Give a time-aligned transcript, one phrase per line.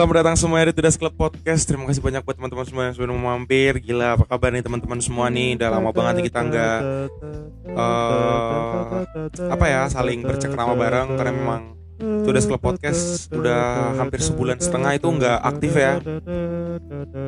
[0.00, 1.68] Selamat datang semua di Tudas Club Podcast.
[1.68, 3.84] Terima kasih banyak buat teman-teman semua yang sudah mampir.
[3.84, 5.60] Gila, apa kabar nih teman-teman semua nih?
[5.60, 6.78] Udah lama banget nih kita nggak
[7.68, 8.96] eh,
[9.52, 15.04] apa ya saling bercengkrama bareng karena memang Tudas Club Podcast udah hampir sebulan setengah itu
[15.06, 16.00] nggak aktif ya.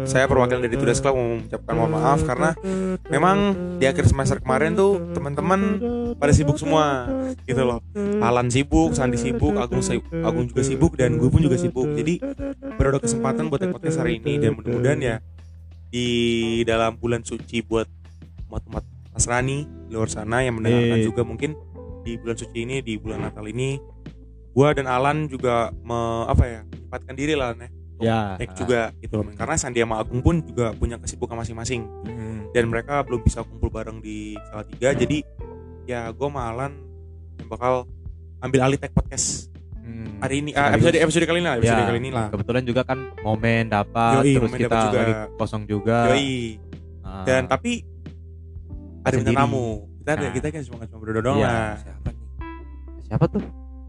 [0.09, 2.57] Saya perwakilan dari Tudas Club mau mengucapkan mohon maaf karena
[3.12, 3.36] memang
[3.77, 5.61] di akhir semester kemarin tuh teman-teman
[6.16, 7.04] pada sibuk semua
[7.45, 7.85] gitu loh.
[8.25, 9.85] Alan sibuk, Sandi sibuk, Agung
[10.25, 11.93] Agung juga sibuk dan gue pun juga sibuk.
[11.93, 12.18] Jadi
[12.81, 15.17] baru ada kesempatan buat podcast hari ini dan mudah-mudahan ya
[15.93, 16.09] di
[16.64, 17.84] dalam bulan suci buat
[18.48, 21.04] umat-umat Nasrani di luar sana yang mendengarkan Eh.
[21.04, 21.53] juga mungkin
[22.00, 23.76] di bulan suci ini di bulan Natal ini
[24.52, 28.34] gua dan Alan juga me, apa ya menyempatkan diri lah nih Ya.
[28.34, 32.50] take juga gitu loh karena Sandi sama Agung pun juga punya kesibukan masing-masing Hmm.
[32.50, 35.19] dan mereka belum bisa kumpul bareng di Salatiga jadi
[35.84, 36.72] ya gua sama Alan
[37.36, 37.86] yang bakal
[38.41, 40.19] ambil alih take podcast Hmm.
[40.19, 40.75] hari ini Sekaligus.
[40.77, 44.14] episode episode kali ini lah episode Ya, kali ini lah Kebetulan juga kan momen dapat
[44.20, 44.98] Yoi, terus momen kita dapat juga.
[44.98, 45.98] lagi kosong juga.
[46.09, 46.34] Yoi.
[47.03, 47.22] Ah.
[47.22, 47.72] dan tapi
[49.00, 49.66] ada bintang tamu
[49.97, 50.33] kita Nah.
[50.33, 51.47] kita kan cuma cuma berdua doang Iya.
[51.47, 52.27] lah Siapa nih?
[53.05, 53.42] siapa tuh?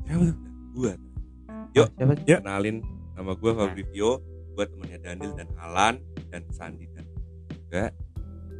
[0.03, 0.37] Siapa tuh?
[0.73, 0.93] Gua.
[1.73, 2.13] Yuk, siapa?
[2.17, 2.25] sih?
[2.27, 2.37] Ya.
[2.41, 2.81] Kenalin
[3.13, 4.09] nama gue Fabrizio.
[4.53, 5.95] Gue temennya Daniel dan Alan
[6.29, 7.05] dan Sandi dan
[7.49, 7.83] juga.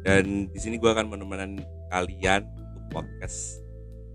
[0.02, 3.62] Dan di sini gue akan menemani kalian untuk podcast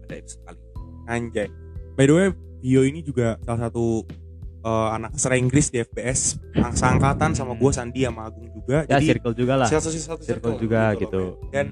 [0.03, 0.59] pada episode kali.
[0.59, 1.03] ini.
[1.07, 1.47] Anjay.
[1.95, 2.27] By the way,
[2.59, 4.03] Bio ini juga salah satu
[4.61, 8.83] uh, anak sastra Inggris di FBS, angkatan sama gue Sandi sama Agung juga.
[8.85, 9.67] Ya, Jadi circle juga lah.
[9.71, 11.23] satu satu Circle juga loh, gitu.
[11.39, 11.51] men.
[11.51, 11.67] Dan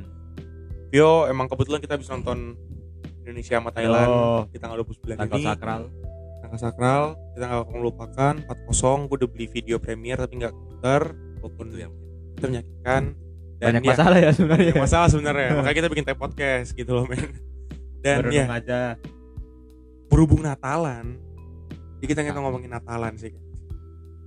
[0.88, 2.55] Bio emang kebetulan kita bisa nonton
[3.20, 5.44] Indonesia sama Thailand Oh, di tanggal 29 tanggal ini.
[5.44, 5.81] sakral.
[6.47, 7.03] Tanggal sakral,
[7.35, 11.11] kita nggak akan melupakan 4-0 gue udah beli video premier tapi nggak putar
[11.43, 11.93] walaupun Itu yang
[12.33, 13.01] itu menyakitkan
[13.57, 14.69] dan Banyak ya, masalah ya sebenarnya.
[14.71, 17.33] banyak masalah sebenarnya makanya kita bikin tag podcast gitu loh men
[17.99, 18.81] dan Berenung ya aja.
[20.07, 21.17] berhubung Natalan
[21.97, 23.33] jadi kita kita ngomongin Natalan sih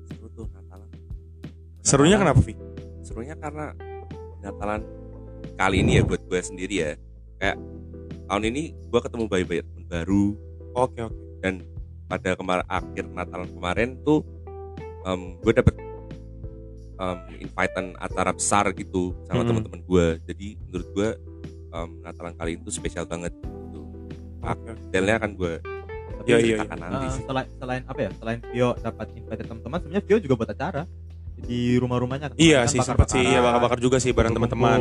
[0.05, 0.89] seru tuh Natalan.
[1.81, 2.55] serunya Natalan- kenapa Vi?
[3.01, 3.67] Serunya karena
[4.41, 4.81] Natalan
[5.55, 6.91] kali ini ya buat gue sendiri ya.
[7.37, 7.57] Kayak
[8.27, 10.25] tahun ini gue ketemu bayi-bayi teman baru
[10.75, 11.65] oke oke dan
[12.11, 14.27] pada kemarin akhir Natalan kemarin tuh
[15.03, 15.75] em, gue dapet
[16.97, 19.49] em, invitean acara besar gitu sama Mm-mm.
[19.49, 21.09] teman-teman gue jadi menurut gue
[21.71, 23.81] em, Natalan kali itu spesial banget gitu.
[24.41, 25.55] oke detailnya akan gue
[26.21, 28.11] Tapi Iya, iya, ceritakan nanti sih selain selain apa ya?
[28.13, 30.83] Selain Vio dapat invite teman-teman, sebenarnya Vio juga buat acara
[31.41, 32.37] di rumah-rumahnya kan.
[32.37, 34.79] iya Kan sih sempat sih iya bakar-bakar juga sih bareng teman-teman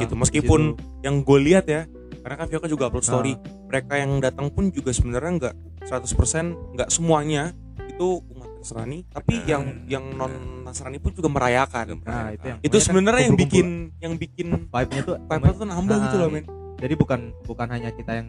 [0.00, 1.04] gitu meskipun situ.
[1.04, 1.84] yang gue lihat ya
[2.28, 3.40] karena kan Vio kan juga upload story Ah.
[3.64, 7.56] mereka yang datang pun juga sebenarnya nggak 100% nggak semuanya
[7.88, 9.46] itu umat Nasrani tapi Nah.
[9.48, 13.38] yang yang non Nasrani pun juga merayakan Nah, itu yang itu pokoknya kan sebenarnya yang
[13.38, 13.66] bikin
[13.96, 16.44] yang bikin vibe-nya tuh vibe tuh nambah Ah, gitu loh men
[16.76, 18.28] Jadi bukan bukan hanya kita yang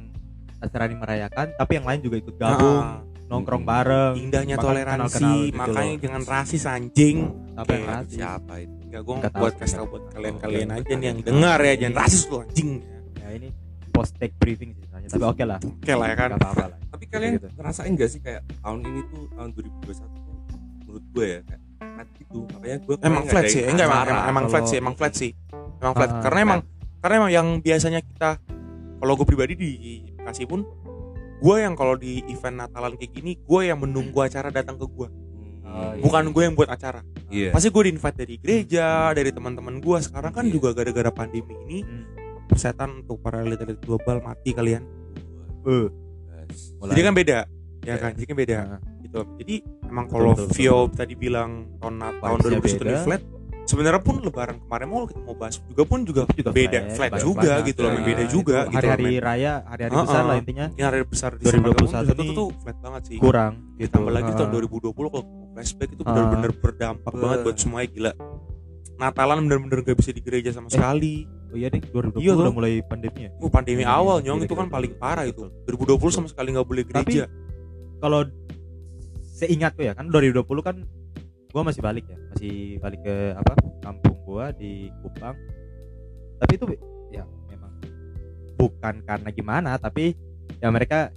[0.57, 4.15] Nasrani merayakan, tapi yang lain juga ikut gabung, Ah, nongkrong bareng.
[4.17, 6.01] indahnya toleransi kenal-kenal gitu makanya loh.
[6.01, 7.17] jangan rasis anjing
[7.53, 7.91] Apa yang Oke.
[7.93, 8.13] rasis?
[8.13, 11.73] siapa itu Enggak gue buat sih, kasih tau buat kalian-kalian aja nih yang dengar ya
[11.77, 12.71] jangan rasis lu anjing
[13.15, 13.49] Ya ini
[13.99, 15.09] post take briefing sih sebenarnya.
[15.09, 15.59] Tapi oke lah.
[15.59, 16.77] oke lah ya kan Gak apa-apa lah.
[16.89, 17.55] tapi kalian Gitu-gitu.
[17.55, 20.35] ngerasain gak sih kayak tahun ini tuh tahun 2021 tuh
[20.79, 24.45] menurut gue ya kayak flat gitu makanya gue emang flat sih enggak emang emang, emang
[24.45, 25.31] flat Kalau- sih emang flat sih
[25.77, 26.59] emang flat Ah, karena emang
[26.99, 28.29] karena emang yang biasanya kita
[28.95, 29.69] kalau gue pribadi di
[30.13, 30.63] Bekasi pun
[31.37, 35.09] gue yang kalau di event Natalan kayak gini gue yang menunggu acara datang ke gue
[35.61, 36.01] Oh, iya.
[36.01, 39.97] bukan gue yang buat acara iya pasti gue di invite dari gereja dari teman-teman gue
[39.99, 40.51] sekarang kan Iya.
[40.51, 42.03] juga gara-gara pandemi ini Hmm.
[42.49, 44.81] Persetan untuk para elit-elit global mati kalian
[45.63, 46.73] Guys.
[46.75, 46.91] mulai.
[46.91, 47.45] jadi kan beda ya
[47.85, 47.95] Iya.
[47.97, 49.55] kan jadi kan beda Nah, gitu jadi
[49.85, 53.01] emang kalau Vio tadi bilang tahun tahun Vibes-nya 2021 ini beda.
[53.01, 53.21] flat
[53.63, 57.11] sebenarnya pun lebaran kemarin mau kita mau bahas juga pun juga, juga beda flat, flat
[57.19, 57.67] juga banget.
[57.67, 59.21] gitu loh Nah, beda itu juga gitu hari-hari men.
[59.21, 60.03] raya, hari-hari Uh-uh.
[60.03, 63.53] besar lah intinya yang hari besar di 2021 2021 nih tuh flat banget sih kurang
[63.71, 63.81] gitu.
[63.85, 64.53] ditambah lagi tahun Ah.
[64.55, 68.13] 2020 kalau flashback itu benar-benar berdampak banget buat semuanya gila
[68.97, 70.75] Natalan benar-benar gak bisa di gereja sama Eh.
[70.75, 72.53] sekali Oh iya deh, 2020 Iya, udah loh.
[72.53, 73.31] mulai pandemi ya.
[73.41, 76.53] Oh, pandemi Iya, awal iya, nyong iya, itu kan paling parah itu 2020 sama sekali
[76.53, 77.25] nggak boleh Tapi gereja
[77.99, 78.21] kalau
[79.33, 80.75] seingatku ya kan 2020 kan
[81.49, 83.53] gua masih balik ya, masih balik ke apa?
[83.81, 85.33] kampung gua di Kupang.
[86.37, 86.65] Tapi itu
[87.09, 87.73] ya memang
[88.55, 90.13] bukan karena gimana, tapi
[90.61, 91.09] ya mereka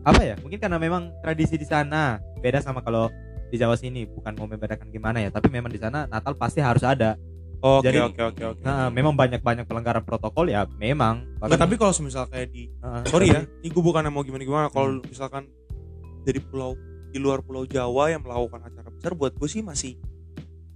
[0.00, 0.34] apa ya?
[0.40, 3.10] Mungkin karena memang tradisi di sana beda sama kalau
[3.50, 6.86] di Jawa sini bukan mau membedakan gimana ya, tapi memang di sana Natal pasti harus
[6.86, 7.18] ada.
[7.60, 11.28] Oke Jadi- oke oke oke Nah, memang banyak-banyak pelanggaran protokol ya, memang.
[11.38, 14.66] Nggak, tapi kalau misal kayak di Heeh, sorry ya ini gue bukan mau gimana gimana
[14.68, 15.04] kalau Hmm.
[15.04, 15.44] misalkan
[16.22, 16.76] dari pulau
[17.06, 19.98] di luar pulau Jawa yang melakukan acara besar buat gue sih masih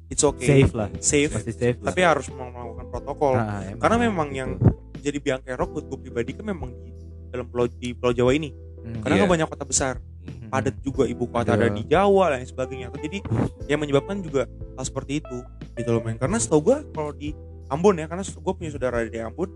[0.07, 1.89] it's okay safe lah, safe masih safe lah.
[1.89, 3.79] tapi harus melakukan protokol Nah, emang.
[3.79, 4.51] karena memang yang
[4.97, 6.91] jadi biang kerok buat gue pribadi kan memang di
[7.29, 8.51] dalam pulau di pulau Jawa ini
[8.81, 9.01] Hmm.
[9.01, 9.23] karena Iya.
[9.23, 10.49] kan banyak kota besar Hmm.
[10.51, 11.61] padat juga ibu kota Ada.
[11.63, 13.19] ada di Jawa dan sebagainya jadi
[13.67, 14.45] yang menyebabkan juga
[14.75, 15.39] hal seperti itu
[15.75, 16.17] gitu loh men.
[16.17, 17.35] Karena setahu gue kalau di
[17.67, 19.51] Ambon ya karena gue punya saudara di Ambon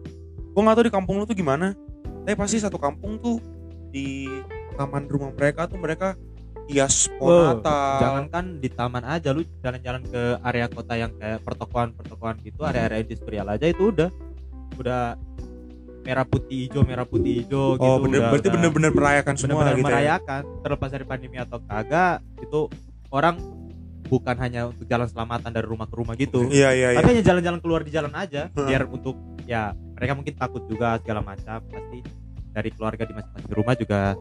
[0.49, 1.77] gue nggak tahu di kampung lu tuh gimana
[2.25, 3.39] tapi pasti satu kampung tuh
[3.89, 4.27] di
[4.75, 6.19] taman rumah mereka tuh mereka
[6.69, 7.97] hias Wow, Natal.
[7.99, 13.49] Jangankan di taman aja lu jalan-jalan ke area kota yang kayak pertokoan-pertokoan gitu, area-area industrial
[13.49, 14.13] aja itu udah
[14.77, 15.17] udah
[16.05, 17.85] merah putih hijau merah putih hijau gitu.
[17.85, 19.93] oh bener udah- berarti bener-bener merayakan semua bener-bener gitu ya?
[19.93, 22.61] merayakan terlepas dari pandemi atau kagak itu
[23.09, 23.37] orang
[24.09, 26.49] bukan hanya untuk jalan selamatan dari rumah ke rumah gitu.
[26.49, 29.15] iya iya iya Tapi hanya jalan-jalan keluar di jalan aja biar untuk
[29.45, 31.99] ya mereka mungkin takut juga segala macam pasti
[32.49, 34.17] dari keluarga di masing-masing rumah juga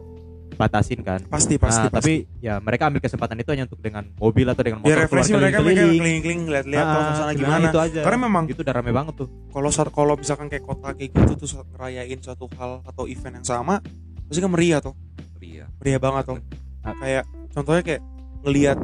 [0.50, 1.20] batasin kan.
[1.24, 4.60] pasti pasti Nah, pasti tapi ya mereka ambil kesempatan itu hanya untuk dengan mobil atau
[4.60, 6.40] dengan ya motor refleksi keluar mereka mereka keliling-keliling.
[6.48, 8.00] lihat-lihat Ah, kalau suasana gimana itu aja.
[8.02, 9.28] karena memang itu udah rame banget tuh.
[9.48, 13.34] kalau saat- kalau misalkan kayak kota kayak gitu tuh saat ngerayain suatu hal atau event
[13.34, 13.78] yang sama
[14.26, 14.94] pasti kan meriah tuh
[15.38, 15.64] Iya.
[15.78, 16.38] meriah banget tuh
[16.80, 18.02] Nah, kayak contohnya kayak
[18.40, 18.78] ngelihat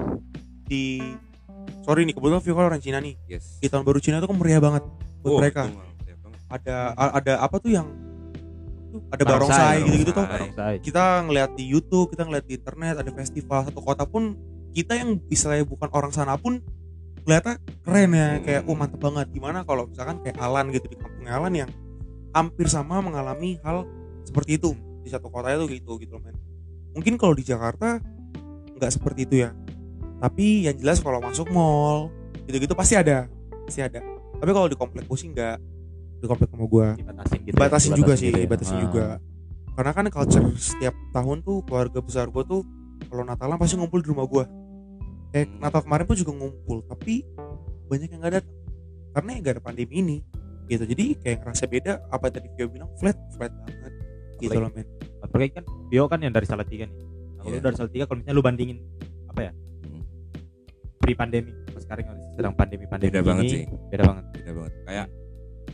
[0.64, 1.00] di
[1.84, 3.14] sorry nih kebetulan Vio kan orang Cina nih.
[3.28, 3.60] Yes.
[3.60, 4.82] di tahun baru Cina tuh kan meriah banget
[5.20, 5.68] buat Oh, mereka.
[5.68, 6.40] itu meriah banget.
[6.50, 6.76] ada
[7.14, 7.88] ada apa tuh yang
[9.10, 10.22] ada Barongsai, gitu-gitu tuh
[10.78, 14.38] kita ngeliat di YouTube kita ngeliat di internet ada festival satu kota pun
[14.70, 16.62] kita yang istilahnya bukan orang sana pun
[17.24, 18.28] kelihatan keren ya.
[18.38, 19.26] Kayak oh mantep banget.
[19.34, 21.70] Gimana kalau misalkan kayak Alan gitu di kampung Alan yang
[22.36, 23.82] hampir sama mengalami hal
[24.22, 24.76] seperti itu.
[25.02, 26.36] Di satu kota itu gitu gitu loh men.
[26.94, 27.98] Mungkin kalau di Jakarta
[28.78, 29.50] nggak seperti itu ya
[30.18, 32.08] tapi yang jelas kalau masuk mall
[32.44, 33.26] gitu-gitu pasti ada
[33.64, 34.00] pasti ada
[34.34, 35.56] tapi kalau di komplek gue sih nggak
[36.18, 37.48] di komplek sama gue Dibatasin gitu.
[37.48, 38.42] ya, dibatasin juga sih gitu ya.
[38.42, 38.82] dibatasin Ah.
[38.82, 39.06] juga
[39.74, 42.62] karena kan culture setiap tahun tuh keluarga besar gue tuh
[43.04, 44.44] kalau Natalan pasti ngumpul di rumah gue
[45.30, 45.58] kayak Hmm.
[45.58, 47.26] Natal kemarin pun juga ngumpul tapi
[47.84, 48.54] banyak yang nggak datang
[49.12, 50.16] karena ya nggak ada pandemi ini
[50.64, 53.92] gitu jadi kayak ngerasa beda apa tadi Vio bilang flat flat banget
[54.38, 54.86] gitu Apalagi- loh men
[55.20, 56.94] Apalagi kan Bio kan yang dari Salatiga nih.
[56.94, 58.78] Nah, kalau lu dari Salatiga kalau misalnya lu bandingin
[59.26, 59.52] apa ya?
[61.04, 61.06] Hmm.
[61.06, 63.62] Pre pandemi sekarang yang sedang pandemi pandemi Beda banget sih.
[63.92, 64.24] Beda banget.
[64.32, 64.72] Beda banget.
[64.84, 65.06] Kayak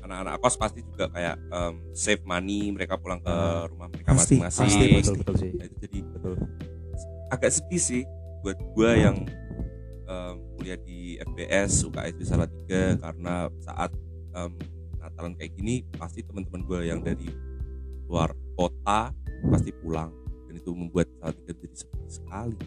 [0.00, 3.34] anak-anak kos pasti juga kayak em, save money mereka pulang ke
[3.70, 4.66] rumah mereka Pasti, masing-masing.
[4.66, 5.18] pasti, betul pasti.
[5.22, 5.50] betul sih.
[5.54, 6.34] Nah, itu jadi Betul.
[7.30, 8.02] agak sedih sih
[8.42, 9.16] buat gua yang
[10.04, 13.90] em, kuliah di FBS UKS di Salatiga karena saat
[14.34, 14.50] em,
[14.98, 17.30] Natalan kayak gini pasti teman-teman gua yang dari
[18.04, 19.14] luar kota
[19.46, 20.10] pasti pulang
[20.44, 22.58] dan itu membuat Salatiga jadi sepi sekali.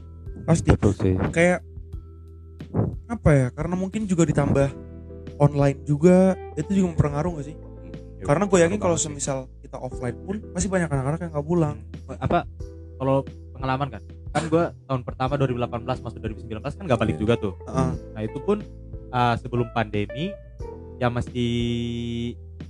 [0.44, 1.14] pasti Betul sih.
[1.30, 1.60] kayak
[3.08, 4.70] apa ya karena mungkin juga ditambah
[5.38, 7.58] online juga itu juga mempengaruhi gak sih?
[7.58, 7.92] Hmm.
[8.24, 11.76] karena gue yakin kalau semisal kita offline pun pasti banyak anak-anak yang nggak pulang.
[12.22, 12.48] Apa
[12.98, 14.02] kalau pengalaman kan?
[14.34, 17.22] Kan gue tahun pertama 2018 masuk 2019 kan gak balik Iya.
[17.22, 17.54] juga tuh.
[17.70, 17.90] Heeh.
[18.16, 18.58] nah itu pun
[19.12, 20.34] uh, sebelum pandemi
[20.98, 21.52] ya masih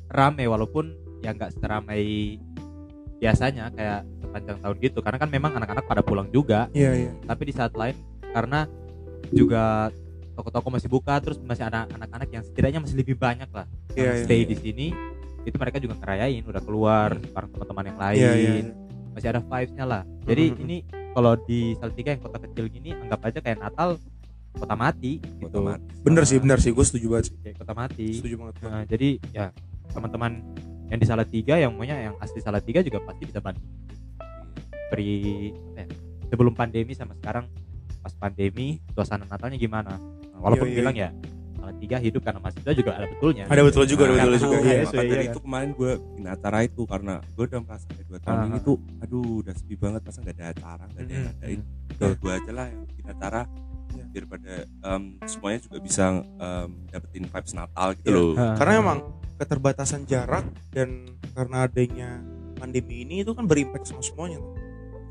[0.10, 2.36] rame walaupun ya nggak seramai
[3.22, 5.00] biasanya kayak sepanjang tahun gitu.
[5.00, 6.68] Karena kan memang anak-anak pada pulang juga.
[6.76, 7.12] Iya iya.
[7.24, 7.96] Tapi di saat lain
[8.34, 8.68] karena
[9.30, 9.94] juga
[10.34, 14.16] toko-toko masih buka terus masih ada anak-anak yang setidaknya masih lebih banyak lah Iya, yang
[14.16, 14.24] iya.
[14.26, 14.88] stay di sini
[15.44, 17.30] itu mereka juga ngerayain udah keluar Hmm.
[17.30, 18.54] bareng teman-teman yang lain iya iya
[19.14, 20.02] masih ada vibes-nya lah.
[20.26, 20.64] Jadi Mhm.
[20.66, 20.76] ini
[21.14, 24.02] kalau di Salatiga yang kota kecil gini anggap aja kayak Natal
[24.52, 25.46] kota mati gitu.
[25.54, 25.86] Otomatis.
[26.02, 28.08] bener sih bener sih gue setuju banget sih Kayak kota mati.
[28.12, 29.46] setuju banget Nah, jadi ya
[29.88, 30.42] teman-teman
[30.90, 33.62] yang di Salatiga yang maunya yang asli Salatiga juga pasti bisa banding.
[34.90, 35.14] Beri
[35.74, 35.86] ya,
[36.28, 37.46] sebelum pandemi sama sekarang
[38.04, 39.96] pas pandemi suasana Natalnya gimana?
[39.96, 41.10] Nah, walaupun Iya, iya, bilang ya
[41.56, 43.44] Salatiga hidup karena mahasiswa juga ada betulnya.
[43.48, 44.84] ada betul juga ada betul juga iya, iya iya.
[44.86, 48.36] maka dari itu kemarin gue bikin acara itu karena gue udah merasa kayak dua tahun
[48.36, 51.60] Ah, ini tuh aduh udah sepi banget masa nggak ada acara nggak ada yang ngadain
[51.88, 52.12] Betul.
[52.20, 53.42] gue aja lah yang bikin acara
[53.94, 54.06] Iya.
[54.10, 58.16] biar pada em, semuanya juga bisa em, dapetin vibes Natal gitu Iya.
[58.18, 59.00] loh karena emang
[59.34, 60.90] keterbatasan jarak dan
[61.32, 62.10] karena adanya
[62.54, 64.52] pandemi ini itu kan berimpact sama semuanya tuh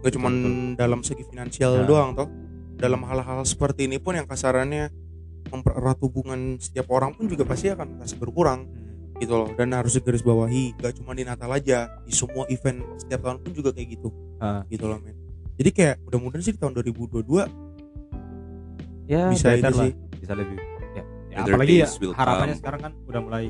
[0.00, 0.28] gak cuma
[0.74, 1.86] dalam segi finansial Nah.
[1.86, 2.28] doang toh
[2.82, 4.90] dalam hal-hal seperti ini pun yang kasarannya
[5.54, 9.22] mempererat hubungan setiap orang pun juga pasti akan merasa berkurang hmm.
[9.22, 13.38] gitu loh dan harus digarisbawahi gak cuma di Natal aja di semua event setiap tahun
[13.38, 14.10] pun juga kayak gitu
[14.42, 14.66] Ah.
[14.66, 15.14] gitu loh men
[15.54, 17.46] jadi kayak mudah-mudahan sih di tahun 2022
[19.06, 19.86] ya bisa itu lah.
[19.86, 20.58] sih bisa lebih
[20.98, 22.62] ya, ya apalagi ya harapannya come.
[22.66, 23.44] sekarang kan udah mulai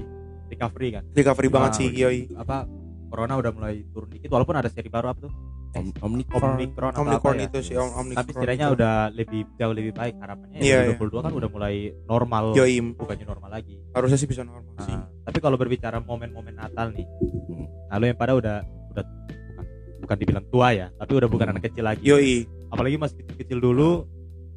[0.52, 2.68] recovery kan recovery banget Nah, sih yoi apa
[3.08, 5.32] corona udah mulai turun dikit walaupun ada seri baru apa tuh
[5.72, 8.74] Om, Omnicron Omicron atau apa Omnicron ya itu sih Om- Omnicron tapi setidaknya itu.
[8.76, 10.96] udah lebih jauh lebih baik harapannya Iya, ya iya.
[10.96, 11.74] 2022 kan udah mulai
[12.04, 16.52] normal yoi bukannya normal lagi harusnya sih bisa normal sih Nah, tapi kalau berbicara momen-momen
[16.54, 17.08] Natal nih
[17.42, 17.66] Hmm.
[17.86, 18.56] nah lo yang pada udah
[18.90, 19.04] udah
[19.48, 19.64] bukan
[20.02, 21.54] bukan dibilang tua ya tapi udah bukan Hmm.
[21.54, 22.36] anak kecil lagi yoi
[22.68, 24.04] apalagi masih kecil-kecil dulu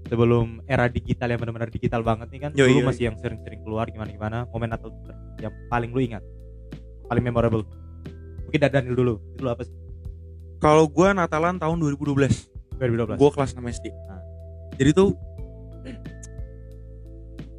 [0.06, 2.88] sebelum era digital yang benar-benar digital banget nih kan Yoi, dulu yoi.
[2.88, 4.92] masih yang sering-sering keluar gimana-gimana momen Natal
[5.38, 6.22] yang paling lu ingat
[7.06, 7.64] paling memorable
[8.44, 9.74] mungkin dari Daniel dulu itu lu apa sih
[10.60, 14.22] kalau gua Natalan tahun 2012 2012 gue kelas 6 SD Nah.
[14.76, 15.16] jadi tuh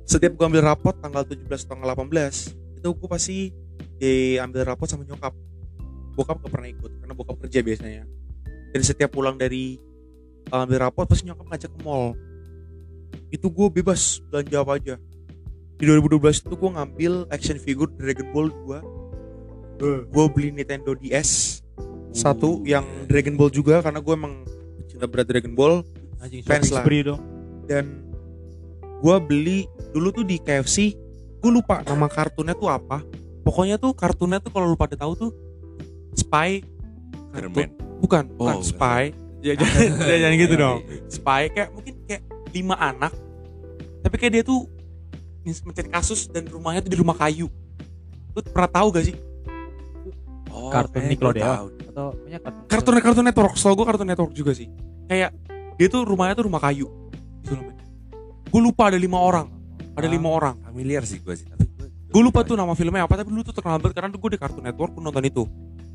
[0.06, 3.50] setiap gue ambil rapot tanggal 17 tanggal 18 itu gue pasti
[3.98, 5.34] diambil rapot sama nyokap.
[6.16, 8.02] Bokap gak pernah ikut karena bokap kerja biasanya.
[8.72, 9.82] Dan setiap pulang dari
[10.54, 12.14] uh, ambil rapot pasti nyokap ngajak ke mall.
[13.34, 14.94] Itu gue bebas belanja apa aja.
[15.76, 18.48] Di 2012 itu gue ngambil action figure Dragon Ball
[19.76, 21.55] 2 gue beli Nintendo DS
[22.16, 23.04] satu yang iya.
[23.04, 24.34] Dragon Ball juga karena gue emang
[24.88, 25.84] cinta berat Dragon Ball
[26.24, 26.80] anjing Fans lah.
[26.82, 27.20] dong
[27.68, 27.84] dan
[29.04, 30.96] gua beli dulu tuh di KFC
[31.36, 33.04] gue lupa nama kartunnya tuh apa
[33.44, 35.30] pokoknya tuh kartunnya tuh kalau lu pada tahu tuh
[36.16, 36.64] Spy
[37.36, 38.00] kartun Spiderman.
[38.00, 38.64] bukan Oh, bukan bukan.
[38.64, 39.02] Spy
[39.46, 39.68] jangan,
[40.00, 41.10] jangan, jangan gitu Iya, dong iya, iya.
[41.12, 42.22] Spy kayak mungkin kayak
[42.56, 43.12] lima anak
[44.00, 44.64] tapi kayak dia tuh
[45.44, 47.46] mencari kasus dan rumahnya tuh di rumah kayu
[48.34, 49.16] lu pernah tahu gak sih
[50.56, 51.44] Oh, Kartun gua Nickelodeon.
[51.46, 51.66] tahu.
[51.86, 54.68] atau punya kartun kartun kartun network setahu gue kartun network juga sih.
[55.06, 55.36] Kayak
[55.74, 56.88] dia tuh rumahnya tuh rumah kayu.
[57.40, 57.52] Gitu
[58.46, 59.52] gue lupa ada lima orang.
[59.92, 60.12] Ada Ah.
[60.12, 60.56] lima orang.
[60.62, 61.44] Familiar sih gue sih.
[62.06, 64.64] Gue lupa tuh nama filmnya apa tapi dulu tuh terkenal banget karena gue di Cartoon
[64.64, 65.44] Network gue nonton itu.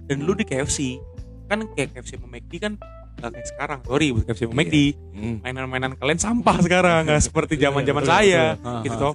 [0.04, 1.02] Dan dulu di KFC
[1.48, 2.74] kan kayak KFC sama McD kan
[3.16, 3.80] gak kayak sekarang.
[3.84, 4.60] Sorry buat KFC sama Iya.
[4.60, 4.76] McD
[5.12, 5.36] Hmm.
[5.42, 8.44] mainan-mainan kalian sampah sekarang nggak seperti zaman zaman Betul, saya.
[8.80, 9.14] gitu toh.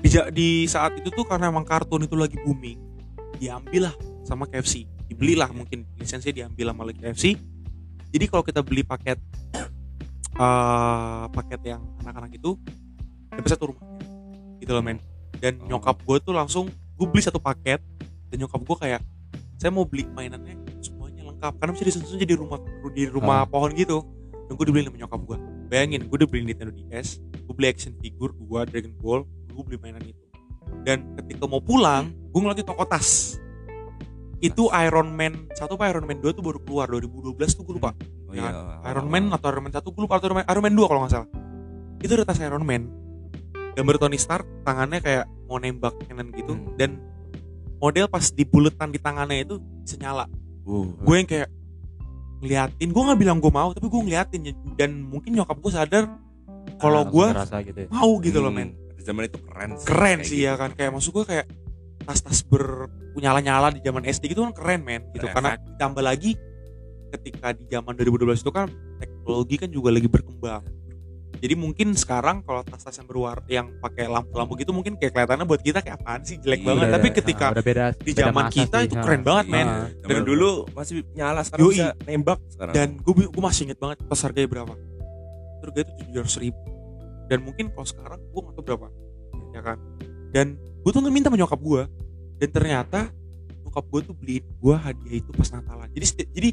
[0.00, 2.78] Di, di saat itu tuh karena emang kartun itu lagi booming
[3.40, 7.34] diambil lah sama KFC dibelilah mungkin lisensi diambil sama KFC
[8.10, 9.16] jadi kalau kita beli paket
[10.42, 12.58] eh paket yang anak-anak itu
[13.30, 13.86] dapat satu rumah
[14.58, 14.98] gitu loh men.
[15.40, 15.76] Dan Oh.
[15.78, 17.80] nyokap gue tuh langsung gue beli satu paket
[18.28, 19.00] dan nyokap gue kayak
[19.56, 21.56] saya mau beli mainannya semuanya lengkap.
[21.56, 22.60] Karena bisa disusun jadi rumah
[22.92, 23.48] di rumah Ah.
[23.48, 24.04] pohon gitu.
[24.50, 25.38] Dan gue dibeliin sama nyokap gue
[25.70, 29.22] bayangin gue udah beli Nintendo DS gue beli action figure dua Dragon Ball
[29.54, 30.18] gue beli mainan itu
[30.82, 33.36] dan ketika mau pulang gue ngeliat di toko tas.
[34.40, 37.92] Itu Iron Man satu apa Iron Man 2 tuh baru keluar 2012 tuh gue lupa.
[38.24, 38.88] Oh, Ya, iya.
[38.88, 40.16] Iron Man atau Iron Man 1 gue lupa.
[40.16, 41.28] Atau Iron Man, Iron Man 2 kalau nggak salah.
[42.00, 42.88] Itu ada tas Iron Man.
[43.76, 46.56] Gambar Tony Stark tangannya kayak mau nembak cannon gitu.
[46.56, 46.72] Hmm.
[46.74, 46.90] dan
[47.76, 50.24] model pas dibuletan di tangannya itu bisa nyala
[50.60, 51.48] Uh, gue yang kayak
[52.40, 52.88] ngeliatin.
[52.92, 54.40] Gue nggak bilang gue mau tapi gue ngeliatin.
[54.76, 56.04] Dan mungkin nyokap gue sadar
[56.78, 57.26] kalau Ah, gue
[57.64, 57.88] gitu ya.
[57.90, 58.68] mau gitu loh hmm, men.
[58.72, 59.86] Pada zaman itu keren sih.
[59.86, 60.46] keren sih gitu.
[60.46, 61.46] ya kan kayak maksud gue kayak
[62.00, 65.34] tas-tas ber nyala-nyala di zaman SD gitu kan keren men gitu Berefek.
[65.36, 66.30] karena ditambah lagi
[67.10, 68.66] ketika di zaman 2012 itu kan
[68.96, 70.62] teknologi kan juga lagi berkembang
[71.40, 75.58] jadi mungkin sekarang kalau tas-tas yang berwarna yang pakai lampu-lampu gitu mungkin kayak kelihatannya buat
[75.58, 78.94] kita kayak apaan sih jelek Iya, banget tapi ketika beda di zaman kita sih, itu
[78.94, 79.02] ah.
[79.02, 81.72] keren banget men Iya, Dan zaman lu- dulu masih nyala sekarang Yoi.
[81.72, 82.74] bisa nembak sekarang.
[82.76, 84.74] dan gue gue masih inget banget pas harganya berapa
[85.60, 86.60] harganya itu tujuh ratus ribu
[87.30, 88.86] dan mungkin kalau sekarang gue nggak tahu berapa
[89.54, 89.78] ya kan?
[90.34, 91.82] Dan gue tuh minta sama nyokap gue
[92.42, 93.00] dan ternyata
[93.62, 95.86] nyokap gue tuh beliin gue hadiah itu pas Natalan.
[95.94, 96.48] Jadi jadi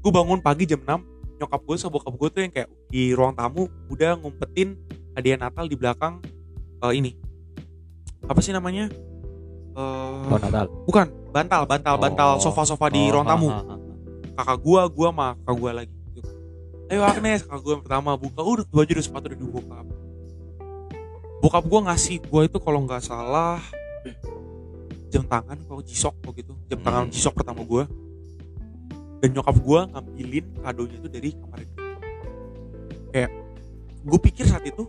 [0.00, 3.32] gue bangun pagi jam 6 nyokap gue sama bokap gue tuh yang kayak di ruang
[3.32, 4.76] tamu udah ngumpetin
[5.16, 6.20] hadiah Natal di belakang
[6.84, 7.16] eh, ini.
[8.28, 8.92] Apa sih namanya?
[9.72, 10.68] Eh, Oh, Natal.
[10.84, 12.42] bukan bantal bantal bantal Oh.
[12.42, 13.48] sofa-sofa di Oh, ruang tamu.
[13.48, 13.78] ah, ah, ah.
[14.36, 15.94] kakak gua gua sama kakak gua lagi.
[16.90, 19.78] Ayo Agnes kakak gua yang pertama buka udah baju udah sepatu udah dibuka
[21.40, 23.60] bokap gua ngasih gua itu kalau nggak salah
[25.10, 27.12] jam tangan kalau jisok kok gitu jam tangan Hmm.
[27.12, 27.84] jisok pertama gua
[29.20, 31.74] dan nyokap gua ngambilin kadonya itu dari kamar itu
[33.10, 33.30] kayak
[34.00, 34.86] gue pikir saat itu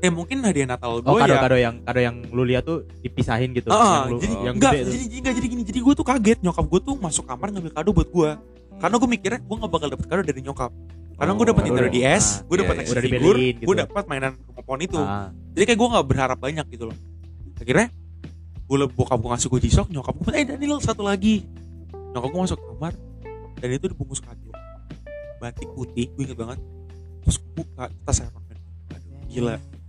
[0.00, 3.52] eh mungkin hadiah Natal Oh, gua ya kado-kado yang kado yang lu lihat tuh dipisahin
[3.52, 3.68] gitu.
[3.68, 5.62] Ah, yang lu, jadi yang enggak, gede jadi enggak jadi gini.
[5.68, 8.30] Jadi gue tuh kaget nyokap gue tuh masuk kamar ngambil kado buat gue.
[8.80, 10.72] Karena gue mikirnya gue nggak bakal dapet kado dari nyokap.
[11.20, 11.90] Karena gue dapet Nintendo.
[11.92, 12.82] DS, gue iya, dapet iya.
[12.82, 13.64] action figure, gitu.
[13.68, 14.32] gue dapet mainan
[14.64, 14.96] pohon itu.
[14.96, 16.96] Ah, Jadi kayak gue nggak berharap banyak gitu loh.
[17.60, 17.92] Akhirnya
[18.64, 21.44] gue bokap gue ngasih gue jisok, nyokap gue eh Daniel satu lagi.
[22.16, 22.96] Nyokap gue masuk kamar
[23.60, 24.48] dan itu dibungkus kado.
[25.36, 26.56] Batik putih, gue inget banget.
[27.28, 28.56] Terus gue buka tas Iron Man.
[28.96, 29.54] Aduh, gila.
[29.60, 29.80] Gila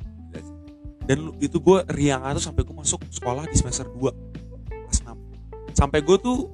[1.11, 3.99] dan itu gue riang tuh sampai gue masuk sekolah di semester 2
[4.69, 6.47] kelas 6 sampai gue tuh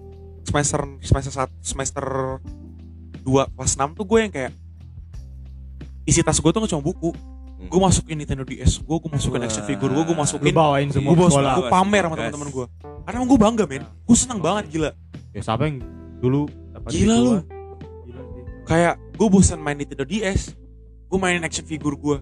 [0.48, 2.06] semester semester 1 semester
[3.22, 4.52] 2 kelas 6 tuh gue yang kayak
[6.08, 7.12] isi tas gue tuh nggak cuma buku.
[7.58, 7.74] Hmm.
[7.74, 11.10] gue masukin Nintendo DS gue gue masukin action figure gue gue Lu masukin bawain semua
[11.10, 11.56] gue bawa sekolah.
[11.58, 12.66] gue pamer sama teman-teman gue
[13.02, 13.84] karena gue bangga men.
[14.06, 14.90] Gue senang banget gila.
[15.34, 15.82] Ya siapa yang
[16.22, 17.32] dulu dapat Gila gitu, lu.
[18.06, 18.22] Gila
[18.68, 20.54] kayak gue bosan main Nintendo DS
[21.08, 22.18] gue mainin action figure gue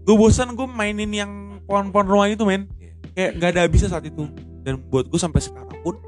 [0.00, 1.30] gue bosan gue mainin yang
[1.68, 2.66] pohon-pohon rumah itu men.
[2.80, 2.92] Iya.
[3.12, 4.26] kayak nggak ada habisnya saat itu.
[4.64, 6.00] Dan buat gue sampai sekarang pun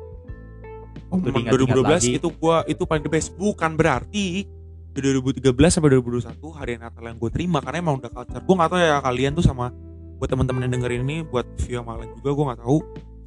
[1.12, 2.10] diingat-ingat 2012 lagi.
[2.16, 3.36] itu gua itu paling the best.
[3.36, 4.48] Bukan berarti
[4.92, 8.44] di 2013 sampai 2021 hari Natal yang gue terima karena emang udah culture.
[8.44, 9.72] Gue nggak tahu ya kalian tuh sama
[10.20, 12.78] buat teman-teman yang dengerin ini buat view malam juga gue nggak tahu.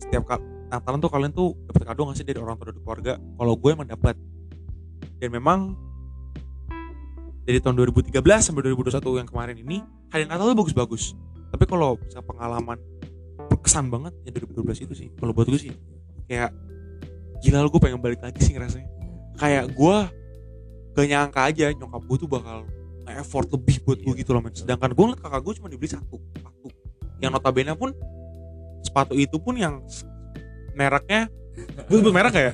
[0.05, 0.23] Setiap
[0.65, 3.13] Natalan tuh kalian tuh dapat kado nggak sih dari orang tua dari keluarga?
[3.17, 4.15] Kalau gue emang dapat
[5.17, 5.59] dan memang
[7.45, 9.77] dari tahun 2013 sampai 2021 yang kemarin ini
[10.13, 11.17] hari Natal tuh bagus-bagus.
[11.49, 12.77] Tapi kalau pengalaman
[13.49, 15.09] berkesan banget ya 2012 itu sih.
[15.17, 15.73] Kalau buat gue sih
[16.29, 16.53] kayak
[17.41, 18.89] gila lu gue pengen balik lagi sih ngerasanya.
[19.37, 19.97] Kayak gue
[20.95, 22.57] gak nyangka aja nyokap gue tuh bakal
[23.07, 24.19] effort lebih buat gue Iya.
[24.19, 26.67] gitu loh men sedangkan gue ngeliat kakak gue cuma dibeli satu sepatu
[27.17, 27.91] yang notabene pun
[28.81, 29.83] sepatu itu pun yang
[30.73, 31.29] mereknya
[31.87, 32.53] gue sebut merek gak ya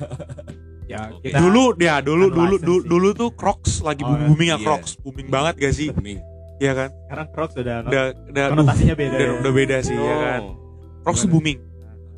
[0.84, 4.56] ya kita dulu ya dulu Kan dulu dulu, dulu tuh Crocs lagi Oh, booming ya
[4.56, 4.60] iya.
[4.60, 6.18] Crocs booming banget gak sih Booming.
[6.58, 9.32] Iya kan sekarang Crocs udah udah udah konotasinya beda udah, ya.
[9.40, 10.54] udah beda sih ya kan Oh.
[11.02, 11.34] Crocs tuh Gimana?
[11.34, 11.58] booming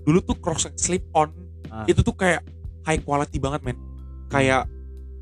[0.02, 1.30] dulu tuh Crocs slip on
[1.66, 1.82] Ah.
[1.86, 2.44] itu tuh kayak
[2.82, 3.78] high quality banget men
[4.28, 4.68] kayak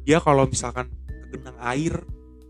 [0.02, 0.90] dia kalau misalkan
[1.28, 1.94] kegenang air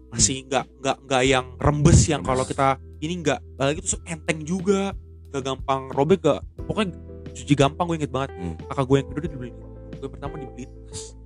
[0.09, 4.93] masih nggak nggak nggak yang rembes yang kalau kita ini nggak lagi tuh enteng juga
[5.33, 6.93] gak gampang robek gak pokoknya
[7.33, 8.55] cuci gampang gue inget banget Hmm.
[8.69, 9.51] kakak gue yang kedua dia dibeli
[9.97, 11.17] gue pertama dibeli tas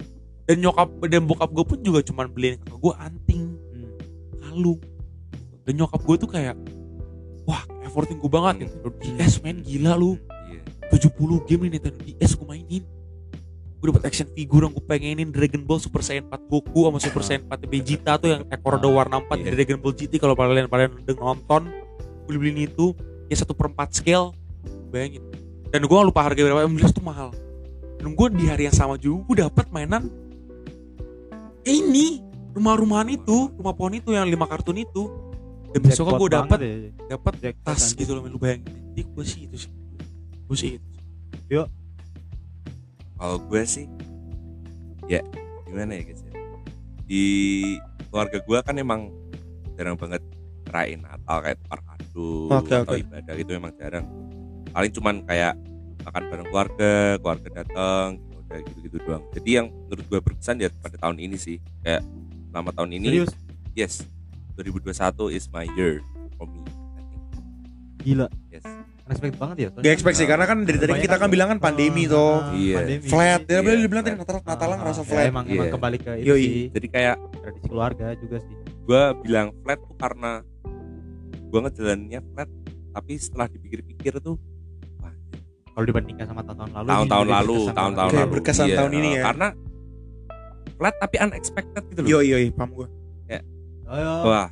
[0.46, 3.90] dan nyokap dan bokap gue pun juga cuman beliin kakak gue anting Hmm.
[4.38, 4.80] kalung
[5.66, 6.54] dan nyokap gue tuh kayak
[7.42, 8.62] wah efforting gue banget Hmm.
[8.70, 10.14] Nintendo DS men gila lu
[10.46, 10.62] Iya.
[10.94, 12.86] 70 game nih Nintendo DS gue mainin
[13.86, 17.22] gue dapet action figure yang gue pengenin Dragon Ball Super Saiyan 4 Goku sama Super
[17.22, 19.50] Saiyan 4 Vegeta tuh yang ekor ada warna 4 di Iya.
[19.54, 21.62] Dragon Ball GT kalau kalian kalian udah nonton
[22.26, 22.90] gue beliin itu.
[23.30, 24.34] Ya satu per 4 scale.
[24.90, 25.22] Bayangin.
[25.70, 26.66] Dan gue lupa harga berapa.
[26.66, 27.30] Yang jelas tuh mahal.
[28.02, 30.10] Dan gue di hari yang sama juga gue dapet mainan
[31.62, 32.26] ini.
[32.56, 35.06] Rumah-rumahan itu rumah pohon itu yang lima kartun itu.
[35.70, 36.74] Dan Jackpot gue dapet ya.
[37.14, 37.98] dapet Jackpot tas anjing.
[38.02, 38.66] gitu loh lu bayangin.
[38.96, 39.70] Jadi gue sih itu sih.
[40.48, 40.70] Gue sih
[41.46, 41.62] itu
[43.16, 43.86] Kalau gue sih
[45.08, 45.20] ya
[45.64, 46.32] gimana ya guys ya.
[47.06, 47.24] Di
[48.12, 49.12] keluarga gue kan emang
[49.76, 50.22] jarang banget
[50.72, 53.02] rayain Natal kayak kado Oke, atau oke.
[53.02, 54.04] ibadah gitu emang jarang.
[54.72, 55.54] Paling cuman kayak
[56.06, 59.22] makan bareng keluarga, keluarga datang, gitu, udah gitu-gitu doang.
[59.34, 62.02] Jadi yang menurut gue berkesan ya pada tahun ini sih kayak
[62.52, 63.32] selama tahun ini serius
[63.76, 63.94] yes
[64.56, 66.00] 2021 is my year
[66.40, 66.64] for me.
[66.96, 67.22] I think.
[68.00, 68.64] gila Yes.
[69.06, 72.04] Unexpected banget ya Gak expect sih karena kan dari tadi kita kan bilang kan pandemi
[72.04, 72.42] toh.
[72.50, 72.98] Iya.
[73.00, 73.40] flat.
[73.44, 74.26] Ya Iya, boleh dibilang tadi flat.
[74.26, 75.24] Natal Natalan ngerasa Ya, flat.
[75.24, 75.72] emang emang Iya.
[75.72, 76.26] kembali ke itu
[76.72, 78.54] Jadi kayak tradisi keluarga juga sih.
[78.82, 80.32] gue bilang flat tuh karena
[81.44, 82.50] gue ngejalaninnya flat
[82.92, 84.34] tapi setelah dipikir-pikir tuh
[84.96, 85.14] wah
[85.68, 88.30] kalau dibandingkan sama tahun-tahun lalu tahun-tahun lalu tahun-tahun lalu.
[88.32, 89.22] berkesan Iya, tahun ini ya.
[89.22, 89.48] karena
[90.72, 92.08] flat tapi unexpected gitu loh.
[92.08, 92.88] Yo yo paham gue
[93.24, 93.42] banget.
[93.86, 94.48] oh, wah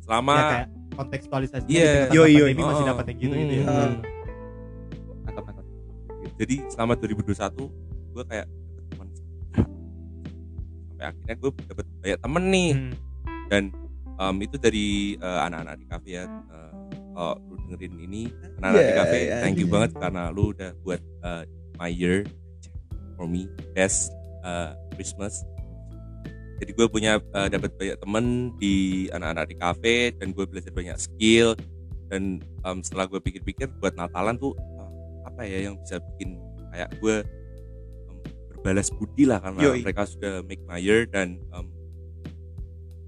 [0.00, 2.10] selama ya kayak kontekstualisasi Iya.
[2.10, 2.50] Yoi, yoi.
[2.50, 2.90] pandemi masih Oh.
[2.90, 3.94] dapat yang gitu gitu ya Hmm.
[5.22, 5.66] nangkap nangkap
[6.34, 7.70] jadi selama 2021
[8.10, 9.08] gue kayak dapet teman
[10.88, 12.92] sampai akhirnya gue dapet banyak temen nih Hmm.
[13.46, 13.62] dan
[14.18, 16.72] em, itu dari eh, anak-anak di kafe ya Eh,
[17.14, 18.22] kalau lu dengerin ini
[18.58, 19.74] anak-anak di Yeah, kafe yeah, thank you yeah.
[19.74, 21.42] banget karena lu udah buat eh,
[21.76, 22.26] my year
[23.14, 24.10] for me best
[24.42, 25.42] eh, Christmas
[26.58, 28.24] jadi gue punya eh, dapat banyak temen
[28.58, 31.54] di anak-anak di kafe dan gue belajar banyak skill
[32.10, 34.90] dan em, setelah gue pikir-pikir buat Natalan tuh eh,
[35.28, 36.40] apa ya yang bisa bikin
[36.74, 37.22] kayak gue
[38.10, 38.16] em,
[38.52, 39.80] berbalas budi lah karena Yoi.
[39.86, 41.66] mereka sudah make my year dan em,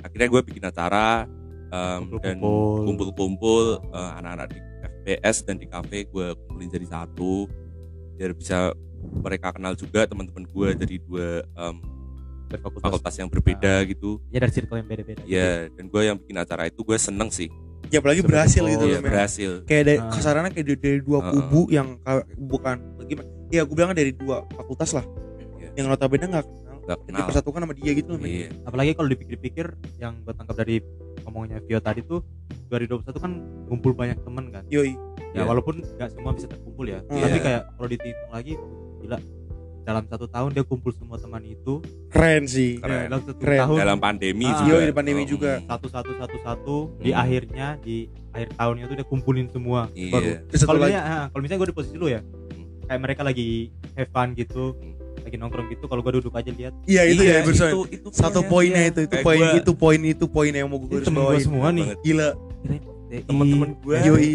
[0.06, 1.26] akhirnya gue bikin acara
[1.74, 2.38] em, dan
[2.86, 3.82] Kumpul-kumpul.
[3.90, 7.50] eh, anak-anak di FBS dan di kafe gue kumpulin jadi satu
[8.14, 8.70] biar bisa
[9.24, 11.99] mereka kenal juga teman-teman gue dari dua em,
[12.50, 13.14] berfakultas fakultas.
[13.14, 14.10] Yang berbeda gitu.
[14.28, 15.22] Ya dari circle yang beda-beda.
[15.24, 17.48] Ya dan gue yang bikin acara itu gue seneng sih.
[17.88, 19.06] Ya apalagi berhasil gitu Iya loh men.
[19.06, 19.50] berhasil.
[19.64, 20.10] Kayak dari Ah.
[20.10, 21.30] kasarannya kayak dari, dari dua Ah.
[21.30, 25.06] kubu yang ka- bukan gimana ya gue bilang dari dua fakultas lah.
[25.56, 25.70] Iya.
[25.76, 26.46] yang notabene nggak
[27.00, 28.28] kenal dipersatukan sama dia gitu loh men.
[28.28, 28.48] iya.
[28.64, 30.82] Apalagi kalau dipikir-pikir yang gue tangkap dari
[31.20, 32.26] ngomongnya Vio tadi tuh
[32.68, 33.32] 2021 kan
[33.66, 34.62] kumpul banyak temen kan.
[34.66, 34.94] Yoi.
[35.30, 35.42] Ya Iya.
[35.44, 36.98] walaupun nggak semua bisa terkumpul ya.
[37.06, 37.22] Iya.
[37.24, 38.52] tapi kayak kalau dihitung lagi
[39.00, 39.18] gila
[39.80, 43.08] dalam satu tahun dia kumpul semua teman itu keren sih Keren.
[43.08, 43.60] dalam satu Keren.
[43.60, 44.60] tahun dalam pandemi Ah.
[44.60, 45.52] juga Iya, di pandemi Oh, juga.
[45.62, 47.18] satu satu satu satu di Hmm.
[47.18, 47.96] akhirnya di
[48.30, 51.68] akhir tahunnya tuh dia kumpulin semua iya baru satu kalau misalnya ah, kalau misalnya gue
[51.68, 52.64] di posisi lu ya Hmm.
[52.84, 53.48] kayak mereka lagi
[53.94, 54.94] have fun gitu Hmm.
[55.20, 58.08] lagi nongkrong gitu kalau gue duduk aja lihat iya itu Iya, ya berusaha itu, itu
[58.10, 58.80] satu poinnya.
[58.80, 58.90] Iya.
[58.90, 61.88] itu itu poin gua- itu poin itu poin yang mau gue gue bawain semua nih
[61.88, 61.98] banget.
[62.02, 62.28] gila
[63.22, 64.28] temen-temen gue Yoi.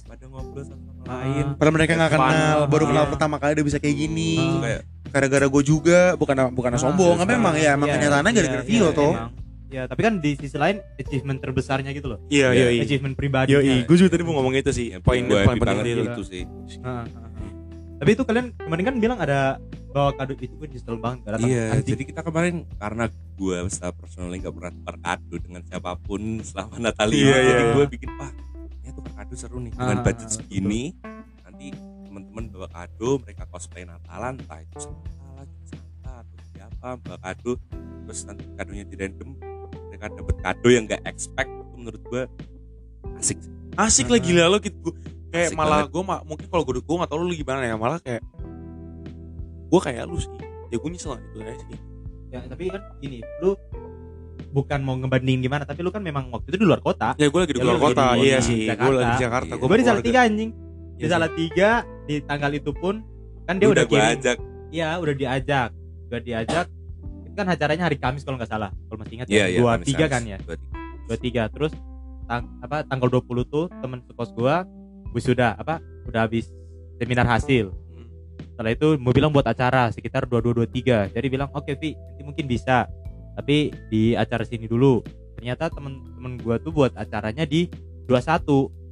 [0.00, 1.20] pada ngobrol sama Ah.
[1.20, 1.46] lain.
[1.54, 2.58] Padahal mereka nggak kenal.
[2.66, 4.38] Baru kenal pertama kali udah bisa kayak gini.
[4.58, 8.30] Kayak gara-gara gue juga bukan bukan Ah, sombong terus tapi emang ya emang Iya, kenyataannya
[8.30, 9.12] iya, gara-gara iya, Vio toh.
[9.12, 9.32] emang.
[9.68, 12.18] ya tapi kan di sisi lain achievement terbesarnya gitu loh.
[12.28, 12.80] Iya Iya.
[12.80, 14.92] achievement pribadi Yoi, gue juga tadi mau ngomong itu sih.
[15.00, 16.42] Poin gue poin penting itu itu sih.
[16.80, 17.28] Ah, ah,
[17.96, 19.56] tapi itu kalian kemarin kan bilang ada
[19.88, 21.48] bawa kado itu gue nyesel banget gak datang.
[21.48, 21.88] Iya, Anjing.
[21.88, 26.74] jadi kita kemarin karena gue secara personally nggak pernah tukar kado dengan siapa pun selama
[26.78, 27.72] Natalia, Iya, jadi iya.
[27.72, 28.30] gue bikin wah,
[28.82, 29.72] ya tukar kado seru nih.
[29.72, 30.36] Dengan Ah, budget betul.
[30.42, 30.82] segini.
[31.42, 31.66] Nanti
[32.04, 37.52] teman-teman bawa kado, mereka cosplay Natalan, entah itu Santa lah, Santa atau siapa bawa kado,
[38.04, 39.28] terus nanti kadonya di random
[39.88, 42.22] mereka dapat kado yang nggak expect itu menurut gue
[43.16, 43.38] asik
[43.76, 44.90] asik lah gila lo gitu.
[45.32, 48.20] Kayak Asik malah gue mungkin kalau gue gue nggak tahu lu gimana ya malah kayak
[49.68, 50.28] gue kayak lu sih.
[50.68, 51.78] Ya gue nyesel itu aja sih.
[52.28, 53.56] Ya tapi kan gini lu
[54.52, 57.16] bukan mau ngebandingin gimana tapi lu kan memang waktu itu di luar kota.
[57.16, 58.04] Ya gue lagi di Ya, luar kota.
[58.12, 58.84] di- iya sih Jakarta.
[58.84, 59.48] gue lagi di Jakarta.
[59.48, 59.56] Iya.
[59.56, 60.50] gue gue di Salatiga anjing.
[60.52, 60.60] Di
[60.98, 61.08] Iya.
[61.10, 61.70] Salatiga
[62.02, 62.94] di tanggal itu pun
[63.42, 64.12] kan dia udah, gue kirim.
[64.14, 64.36] ajak.
[64.70, 65.70] Iya udah diajak.
[66.06, 66.66] Udah diajak.
[67.22, 69.48] Itu kan acaranya hari Kamis kalau nggak salah kalau masih ingat ya.
[69.48, 70.12] Iya dua Kamis, tiga Kamis.
[70.12, 70.36] kan ya?
[70.38, 70.76] Dua tiga.
[71.02, 71.42] dua tiga.
[71.48, 71.72] Terus
[72.22, 74.62] tang, apa tanggal 20 tuh temen sekos gua
[75.10, 76.48] wisuda apa udah habis
[76.96, 77.72] seminar hasil.
[77.72, 78.06] Hmm.
[78.48, 82.84] setelah itu mau bilang buat acara sekitar 2223 jadi bilang oke Vi nanti mungkin bisa
[83.36, 85.02] tapi di acara sini dulu.
[85.38, 87.66] Ternyata temen-temen gua tuh buat acaranya di
[88.06, 88.82] 21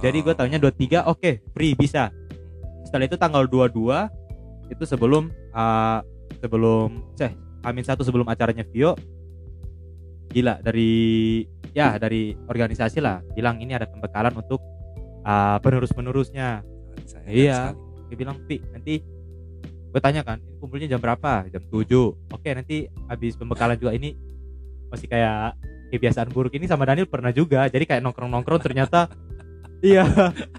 [0.00, 0.24] jadi Oh.
[0.24, 2.08] gua taunya 23 oke free bisa.
[2.86, 4.08] Setelah itu tanggal 22
[4.72, 6.00] itu sebelum uh,
[6.40, 8.96] sebelum ceh Amin satu sebelum acaranya Vio.
[10.32, 11.44] Gila dari
[11.76, 14.62] ya dari organisasi lah bilang ini ada pembekalan untuk
[15.26, 16.64] uh, penerus-penerusnya.
[17.04, 18.08] Sangat disayangkan Iya.
[18.08, 18.94] dia bilang Vi nanti
[19.90, 21.50] gue tanya kan ini kumpulnya jam berapa?
[21.50, 21.82] Jam 7
[22.30, 24.14] oke nanti habis pembekalan juga ini
[24.90, 25.58] masih kayak
[25.90, 27.66] kebiasaan buruk ini sama Daniel pernah juga.
[27.66, 29.10] Jadi kayak nongkrong nongkrong ternyata
[29.86, 30.04] iya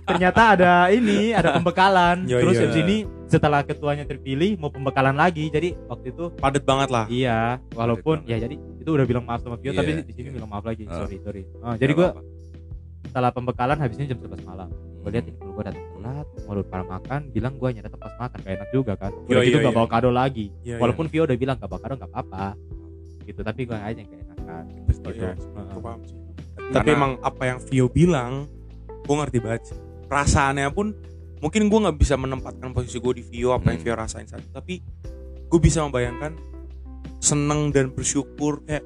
[0.03, 2.27] ternyata ada ini ada pembekalan.
[2.27, 2.63] Iya, terus iya.
[2.67, 2.97] habis ini
[3.31, 5.47] setelah ketuanya terpilih mau pembekalan lagi.
[5.47, 7.05] Jadi waktu itu padet banget lah.
[7.07, 10.35] Iya walaupun ya jadi itu udah bilang maaf sama Vio Iya, tapi di sini iya.
[10.35, 10.83] bilang maaf lagi.
[10.91, 11.07] Ah.
[11.07, 11.47] sorry sorry.
[11.63, 12.09] Oh, jadi gue
[13.07, 15.29] setelah pembekalan habisnya jam 11 malam gue lihat Hmm.
[15.29, 18.53] ini kalau gue datang telat mau lupa makan bilang gue hanya datang pas makan gak
[18.53, 19.75] enak juga kan udah gitu iya, gak iya.
[19.75, 22.45] bawa kado lagi Iya, walaupun Vio udah bilang gak bawa kado gak apa-apa
[23.23, 24.91] gitu tapi gue aja yang gak enakan gitu.
[25.07, 25.65] Iya, Heeh.
[25.71, 26.17] Gua paham sih.
[26.51, 28.33] Karena- tapi emang apa yang Vio bilang
[29.01, 30.87] gue ngerti banget sih perasaannya pun
[31.39, 33.85] mungkin gue nggak bisa menempatkan posisi gue di Vio apa yang Hmm.
[33.87, 34.77] Vio rasain saat itu tapi
[35.43, 36.37] gue bisa membayangkan
[37.17, 38.85] seneng dan bersyukur kayak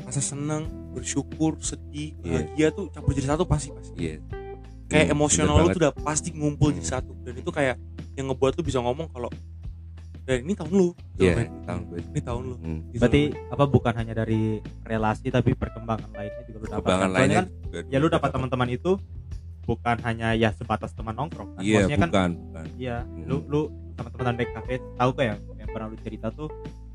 [0.00, 2.32] rasa seneng bersyukur sedih Iya.
[2.42, 4.16] bahagia tuh campur jadi satu pasti pasti Iya.
[4.88, 5.74] Kayak Hmm, emosional lu banget.
[5.74, 6.80] tuh udah pasti ngumpul Hmm.
[6.82, 7.76] satu dan itu kayak
[8.14, 9.28] yang ngebuat lu bisa ngomong kalau
[10.24, 11.98] dan ini tahun lu gitu, Iya, ini tahun gue.
[12.06, 12.80] ini tahun lu Hmm.
[12.86, 14.40] Gitu berarti apa bukan hanya dari
[14.82, 18.30] relasi tapi perkembangan lainnya juga lu dapatkan Kembangan Soalnya lainnya kan juga ya lu dapat
[18.30, 18.92] teman-teman itu
[19.62, 22.64] bukan hanya ya sebatas teman nongkrong kan Iya, maksudnya kan bukan, bukan.
[22.76, 23.24] iya Hmm.
[23.24, 23.60] lu lu
[23.94, 26.48] sama teman-teman back cafe tahu gak ya yang pernah lu cerita tuh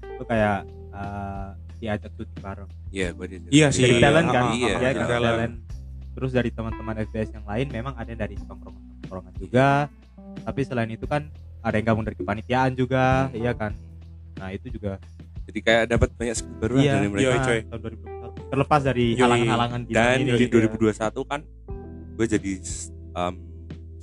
[0.03, 0.57] itu kayak
[0.91, 3.49] uh, diajak syuting bareng Iya, gue diajak.
[3.49, 5.09] Iya sih, dari talent kan ah, Iya, ya, ah, dari dari iya.
[5.25, 5.53] talent.
[6.13, 9.67] Terus dari teman-teman FBS yang lain memang ada dari tongkrongan tongkrongan juga.
[10.43, 11.29] Tapi selain itu kan
[11.61, 13.37] ada yang gabung dari kepanitiaan juga Hmm.
[13.37, 13.71] iya kan?
[14.37, 14.97] Nah itu juga.
[15.43, 16.93] Jadi kayak dapat banyak skill baru iya.
[16.97, 17.35] dari mereka.
[17.43, 17.59] Coy.
[17.67, 20.93] tahun 2021 terlepas dari halangan-halangan Dan gini di juga.
[20.93, 21.41] 2021 kan
[22.13, 22.51] gue jadi
[23.17, 23.33] um,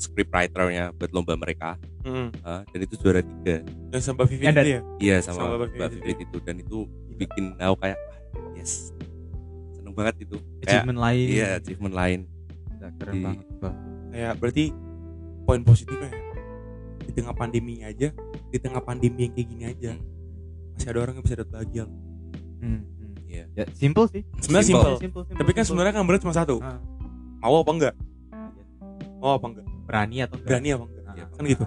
[0.01, 1.77] script writernya buat lomba mereka.
[2.01, 2.33] Hmm.
[2.43, 3.61] ah, dan itu juara tiga.
[3.93, 4.81] Yang sama Vivi Yang itu ya?
[4.99, 6.39] Iya Sama sama, Mbak Vivit Vivit itu.
[6.41, 6.79] Dan itu
[7.21, 8.97] bikin aku kayak ah, yes
[9.91, 10.37] seneng banget itu.
[10.39, 11.27] Kayak achievement lain.
[11.27, 12.21] iya achievement lain.
[12.73, 13.75] Ya, keren Di- banget Bah.
[14.09, 14.65] kayak berarti
[15.43, 16.23] poin positifnya ya
[17.01, 18.09] di tengah pandemi aja
[18.47, 19.93] di tengah pandemi yang kayak gini aja
[20.73, 21.85] masih ada orang yang bisa dapat bahagia.
[22.61, 23.13] Hmm, hmm.
[23.27, 23.45] Iya.
[23.53, 24.23] ya simple sih.
[24.39, 24.83] Sebenarnya Simple.
[24.87, 24.99] simple.
[25.01, 26.57] Simple, simple, tapi kan sebenarnya kan berat cuma satu.
[26.61, 26.79] Ah,
[27.41, 27.95] mau apa enggak?
[29.19, 29.67] Mau apa enggak?
[29.85, 30.47] Berani atau enggak?
[30.49, 31.05] berani apa enggak?
[31.05, 31.65] Ah, Iya, kan gitu.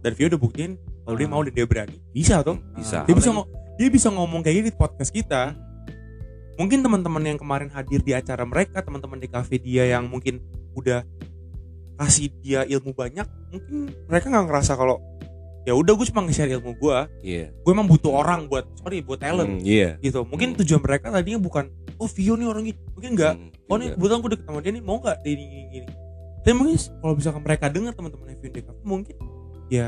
[0.00, 1.30] dan Vio udah buktiin kalau dia Ah.
[1.30, 3.04] mau dan dia berani bisa tuh bisa.
[3.04, 3.30] Dia bisa
[3.74, 5.52] dia bisa ngomong kayak gini di podcast kita
[6.54, 10.38] mungkin teman-teman yang kemarin hadir di acara mereka teman-teman di cafe dia yang mungkin
[10.74, 11.02] udah
[11.94, 14.98] kasih dia ilmu banyak mungkin mereka nggak ngerasa kalau
[15.64, 17.48] ya udah gue cuma nge-share ilmu gue iya.
[17.64, 19.48] Gue emang butuh orang buat sorry buat talent.
[19.48, 19.96] Hmm, iya.
[19.96, 20.20] Gitu.
[20.28, 20.58] Mungkin Hmm.
[20.60, 23.94] tujuan mereka tadinya bukan oh Vio nih orang gini mungkin enggak Hmm, oh nih iya.
[23.96, 25.88] kebetulan gue deket sama dia nih mau nggak dia ini gini, gini
[26.44, 29.16] tapi mungkin kalau misalkan mereka dengar teman-teman Vio di mungkin
[29.72, 29.86] ya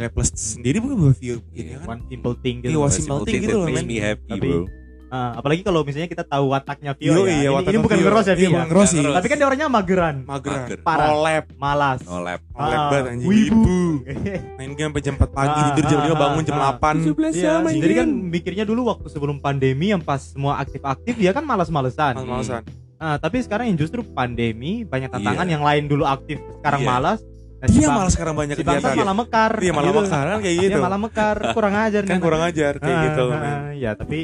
[0.00, 2.72] nilai plus sendiri mungkin buat Vio mungkin Iya, ya kan one simple thing Iya, gitu
[2.72, 3.86] one One simple simple thing thing gitu loh, makes men.
[3.86, 4.64] me happy Tapi- bro
[5.10, 8.34] Ah, apalagi kalau misalnya kita tahu wataknya Vio ya iya, ini, ini bukan ngeros ya
[8.34, 8.54] Vio Iya, ya?
[8.54, 8.98] bukan ngeros sih.
[9.02, 9.14] Ngeros.
[9.18, 10.78] tapi kan dia orangnya mageran mageran Mager.
[10.80, 11.06] Parah.
[11.10, 13.74] no lab malas no lab no lab banget anjing wibu
[14.62, 16.72] main game sampai jam 4 pagi Ah, tidur jam ah, 5 bangun ah, jam ah.
[16.78, 21.42] 8 Iya, jadi kan mikirnya dulu waktu sebelum pandemi yang pas semua aktif-aktif dia kan
[21.42, 22.14] malas-malesan.
[22.14, 22.62] males-malesan
[22.94, 25.52] Nah, tapi sekarang yang justru pandemi banyak tantangan Iya.
[25.56, 26.88] yang lain dulu aktif sekarang Iya.
[26.88, 27.18] malas.
[27.60, 29.52] Nah, si dia Bang- malah sekarang banyak si bangsa kegiatan malah mekar.
[29.54, 30.00] dia malah gitu.
[30.02, 30.78] makaran kayak Dia gitu.
[30.80, 34.18] malah mekar, kurang ajar kan kurang ajar kayak Ah, gitu ah, Ya, tapi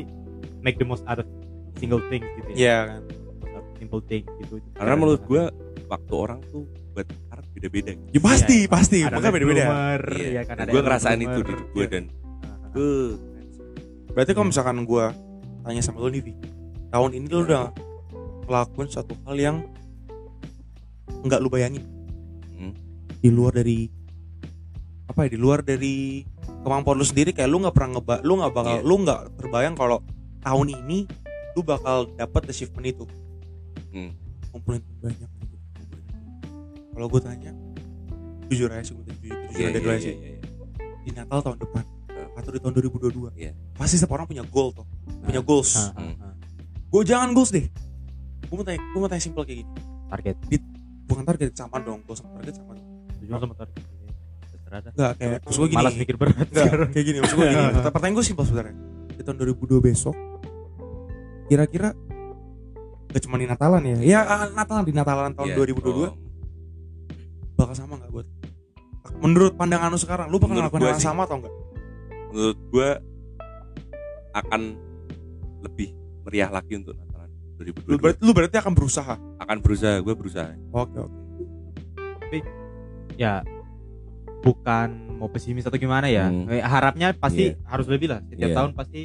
[0.59, 1.29] make the most out of
[1.77, 2.57] single things gitu ya.
[2.57, 3.01] Iya kan.
[3.77, 4.57] Simple thing gitu.
[4.72, 5.42] karena menurut gue
[5.87, 7.92] waktu orang tuh buat art beda-beda.
[8.09, 8.99] Ya pasti Iya, pasti.
[8.99, 9.62] Ada makanya beda-beda.
[10.11, 10.29] Iya.
[10.33, 11.87] ya kan gue ngerasain itu di gue Iya.
[11.87, 12.70] dan Ah, ah.
[12.72, 12.90] gue
[14.11, 15.05] berarti kalau misalkan gue
[15.61, 16.33] tanya sama lu nih Vi.
[16.88, 17.68] Tahun ini lu udah
[18.46, 19.57] ngelakuin suatu hal yang
[21.22, 21.85] nggak lu bayangin.
[23.27, 23.91] Di luar dari
[25.07, 26.23] apa ya di luar dari
[26.62, 28.83] kemampuan lu sendiri kayak lu nggak pernah ngeba lu nggak bakal Iya.
[28.83, 29.99] lu nggak terbayang kalau
[30.41, 30.99] tahun ini
[31.55, 33.05] lu bakal dapat achievement itu
[33.91, 34.12] Hmm.
[34.53, 35.57] ngumpulin banyak gitu.
[36.93, 37.51] kalau gue tanya
[38.47, 40.39] jujur aja sih gue jujur, jujur ada iya, dua iya, sih iya.
[41.03, 42.29] di Natal tahun depan Nah.
[42.37, 43.53] atau di tahun 2022 Iya.
[43.75, 44.87] pasti setiap orang punya goal tuh
[45.21, 46.15] punya goals ah, Hmm.
[46.21, 46.35] ah.
[46.87, 47.67] gue jangan goals deh
[48.43, 49.71] gue mau tanya gue mau tanya simpel kayak gini
[50.07, 50.37] target
[51.05, 52.87] bukan target sama dong goals sama target sama dong
[53.23, 54.93] tujuan sama terserah dah.
[54.93, 55.79] Enggak kayak maksud gue gini.
[55.79, 56.37] Malas mikir berat.
[56.49, 57.65] Enggak, kayak gini maksud gue gini.
[57.87, 58.77] Pertanyaan gue simpel sebenarnya.
[59.17, 60.17] Di tahun 2002 besok
[61.47, 61.95] kira-kira
[63.07, 63.97] gak cuma di Natalan ya?
[64.03, 65.57] Ya ah, Natalan di Natalan tahun Iya.
[65.79, 66.15] 2022 Oh,
[67.57, 68.27] bakal sama nggak buat?
[69.23, 71.55] Menurut pandangan lu sekarang lu bakal ngelakuin hal sama atau enggak
[72.35, 72.91] menurut gue
[74.35, 74.61] akan
[75.65, 75.89] lebih
[76.27, 79.15] meriah lagi untuk Natalan lu 2022 berarti lu berarti akan berusaha?
[79.41, 80.51] Akan berusaha gue berusaha.
[80.75, 81.17] Oke oke
[83.17, 83.41] ya
[84.41, 86.47] bukan mau pesimis atau gimana ya Hmm.
[86.47, 87.59] Eh, harapnya pasti Iya.
[87.67, 88.57] harus lebih lah setiap Iya.
[88.57, 89.01] tahun pasti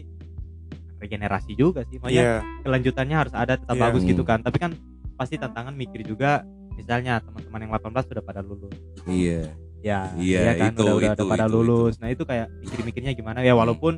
[1.02, 3.84] regenerasi juga sih makanya iya kelanjutannya harus ada tetap Iya.
[3.84, 4.30] bagus gitu Hmm.
[4.30, 4.72] kan tapi kan
[5.18, 8.74] pasti tantangan mikir juga misalnya teman-teman yang 18 sudah pada lulus
[9.08, 9.50] iya
[9.82, 13.12] ya Iya, kan itu, udah, udah, itu, udah pada itu, lulus nah itu kayak mikir-mikirnya
[13.14, 13.98] gimana ya walaupun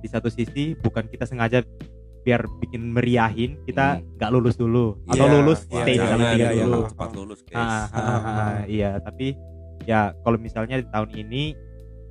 [0.00, 1.62] di satu sisi bukan kita sengaja
[2.20, 4.20] biar bikin meriahin kita Hmm.
[4.20, 6.76] nggak lulus dulu atau Iya, lulus iya, stay di jangan, dalam iya, tiga iya, dulu
[6.76, 6.88] iya.
[6.88, 9.26] cepat lulus guys Ah, ah, ah, ah, iya tapi
[9.82, 11.42] ya kalau misalnya di tahun ini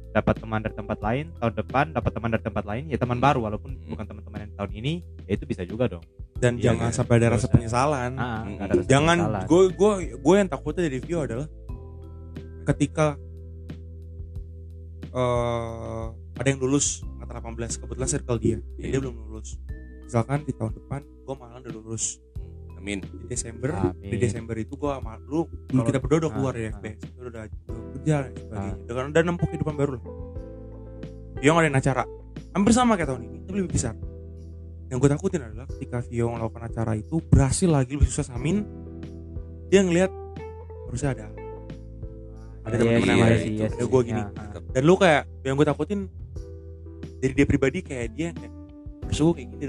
[0.09, 3.39] dapat teman dari tempat lain tahun depan dapat teman dari tempat lain ya teman baru
[3.41, 3.93] walaupun Hmm.
[3.93, 4.93] bukan teman-teman yang tahun ini
[5.23, 6.01] ya itu bisa juga dong
[6.35, 6.97] dan Iya, jangan iya.
[6.97, 8.57] sampai ada rasa Terus, penyesalan ah, Hmm.
[8.57, 11.45] ada rasa jangan gue gue gue yang takutnya dari Vio adalah
[12.65, 13.13] ketika
[15.09, 18.89] eh ada yang lulus angkatan 18 kebetulan circle dia Iya.
[18.89, 19.57] dia belum lulus
[20.09, 22.17] misalkan di tahun depan gue malah udah lulus
[22.73, 24.09] amin di Desember Amin.
[24.09, 26.73] di Desember itu gue sama lu dulu kita berdua udah Ah, keluar dari ah.
[26.73, 27.45] FBS kita udah, udah
[27.93, 30.03] kerja dan sebagainya dengan udah nempuh kehidupan baru lah
[31.37, 32.03] Vio ngadain acara
[32.49, 33.93] hampir sama kayak tahun ini tapi lebih besar
[34.89, 38.65] yang gue takutin adalah ketika Vio melakukan acara itu berhasil lagi lebih sukses amin
[39.67, 40.09] dia ngelihat
[40.89, 41.25] harusnya ada
[42.65, 43.87] ada Iya, teman-teman yang iya lain iya Ya, sih.
[43.87, 44.19] gua gini.
[44.19, 44.61] Ya, ah.
[44.69, 45.99] dan lu kayak yang gue takutin
[47.19, 48.53] dari dia pribadi kayak dia kayak
[49.09, 49.63] gue kayak gini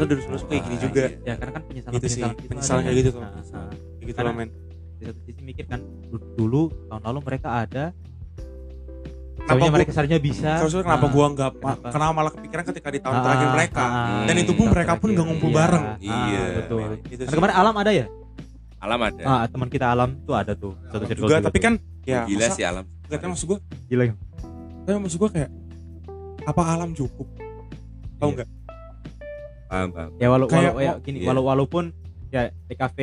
[0.00, 1.02] dari dulu Terus kayak gini Ah, juga.
[1.02, 1.18] iya.
[1.24, 3.10] ya karena kan penyesalan Gitu sih, penyesalan, penyesalan kayak gitu.
[3.10, 3.22] tuh.
[3.22, 4.48] kayak gitu loh men
[4.90, 7.84] di satu sisi mikir kan du- dulu tahun lalu mereka ada
[9.38, 10.50] Kenapa gua- mereka seharusnya bisa.
[10.58, 11.86] Terusnya kenapa Nah, gua nggak kenapa?
[11.88, 13.82] kenapa malah kepikiran ketika di tahun ah, terakhir ah, mereka?
[13.82, 15.84] ah, Dan itu pun tahun mereka pun nggak ngumpul Iya, bareng.
[15.86, 16.80] ah, Iya, betul.
[17.06, 18.06] Gitu kemarin alam ada ya?
[18.78, 19.22] Alam ada.
[19.24, 21.64] Ah teman kita alam tuh ada tuh satu circle juga tapi tuh.
[21.64, 22.84] kan ya gila masa- sih alam.
[23.08, 23.58] Nggak tahu maksud gua.
[23.86, 24.14] Gila ya
[24.80, 25.50] tapi maksud gua kayak
[26.44, 27.26] apa alam cukup?
[28.14, 28.36] Tahu Iya.
[28.36, 28.48] nggak
[29.68, 31.28] paham paham ya walau, Kayak- walau ya gini iya.
[31.28, 31.84] walau walaupun
[32.28, 32.98] ya DKV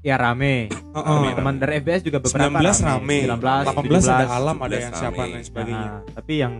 [0.00, 1.32] ya rame Heeh.
[1.32, 4.28] teman dari FBS juga beberapa 19 rame 19 18 ada 17.
[4.30, 5.32] alam ada 17 yang siapa rame.
[5.32, 6.54] dan sebagainya Nah, tapi yang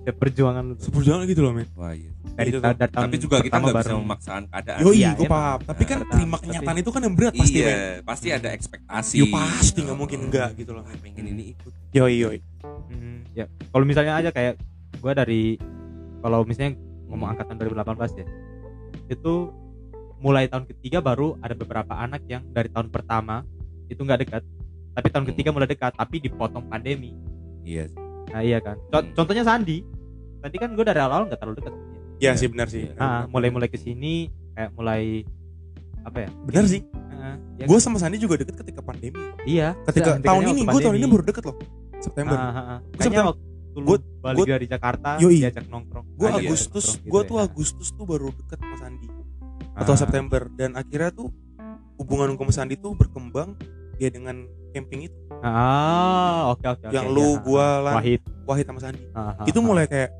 [0.00, 3.52] seperjuangan lu seperjuangan gitu loh men wah iya dari, Gitu dari tahun tapi juga kita
[3.54, 5.34] nggak bisa memaksakan keadaan Yoi, Iya, gue emang.
[5.34, 5.58] paham.
[5.60, 8.00] Tapi kan terima tapi- kenyataan itu kan yang berat pasti, iya men.
[8.00, 10.82] pasti ada ekspektasi Yo pasti nggak mungkin enggak gitu loh.
[10.96, 12.38] pengen ini ikut Yoi, yoi.
[12.88, 14.56] Hmm, ya kalau misalnya aja kayak
[14.98, 15.60] gua dari
[16.18, 18.26] kalau misalnya ngomong angkatan 2018 ya
[19.10, 19.50] itu
[20.16, 23.42] mulai tahun ketiga baru ada beberapa anak yang dari tahun pertama
[23.86, 24.42] itu nggak dekat
[24.90, 25.30] tapi tahun Hmm.
[25.32, 27.16] ketiga mulai dekat tapi dipotong pandemi
[27.62, 27.88] iya
[28.28, 29.12] nah iya kan Co- Hmm.
[29.12, 29.82] contohnya Sandi
[30.38, 31.74] tadi kan gue dari awal nggak terlalu dekat
[32.20, 32.84] Iya sih benar sih.
[32.84, 32.92] Iya.
[32.94, 35.24] nah mulai mulai ke sini kayak mulai
[36.00, 36.80] apa ya Benar sih.
[36.84, 37.82] Heeh, ya Gue kan?
[37.82, 39.16] sama Sandi juga deket ketika pandemi.
[39.44, 41.56] iya Ketika Sandi tahun ini, gue tahun ini baru deket loh.
[41.96, 42.32] September.
[42.34, 42.78] Ah, ah, ah.
[42.94, 43.32] September.
[43.32, 43.40] Waktu
[43.72, 45.40] Gua- balik gua- dari Jakarta Yoi.
[45.40, 47.44] diajak nongkrong gue Agustus, nongkrong gue gitu tuh ya.
[47.44, 49.08] Agustus tuh baru deket sama Sandi.
[49.72, 49.98] Atau Ah.
[49.98, 50.42] September.
[50.50, 51.28] Dan akhirnya tuh
[51.96, 53.54] hubungan gue sama Sandi tuh berkembang
[53.96, 55.18] ya dengan camping itu.
[55.40, 56.84] Ah, oke oke.
[56.84, 56.92] oke.
[56.92, 58.20] Yang lu, Ya, gua, Lan, Wahid.
[58.44, 59.02] Wahid sama Sandi.
[59.12, 60.10] Ah, ah, Itu ah, mulai kayak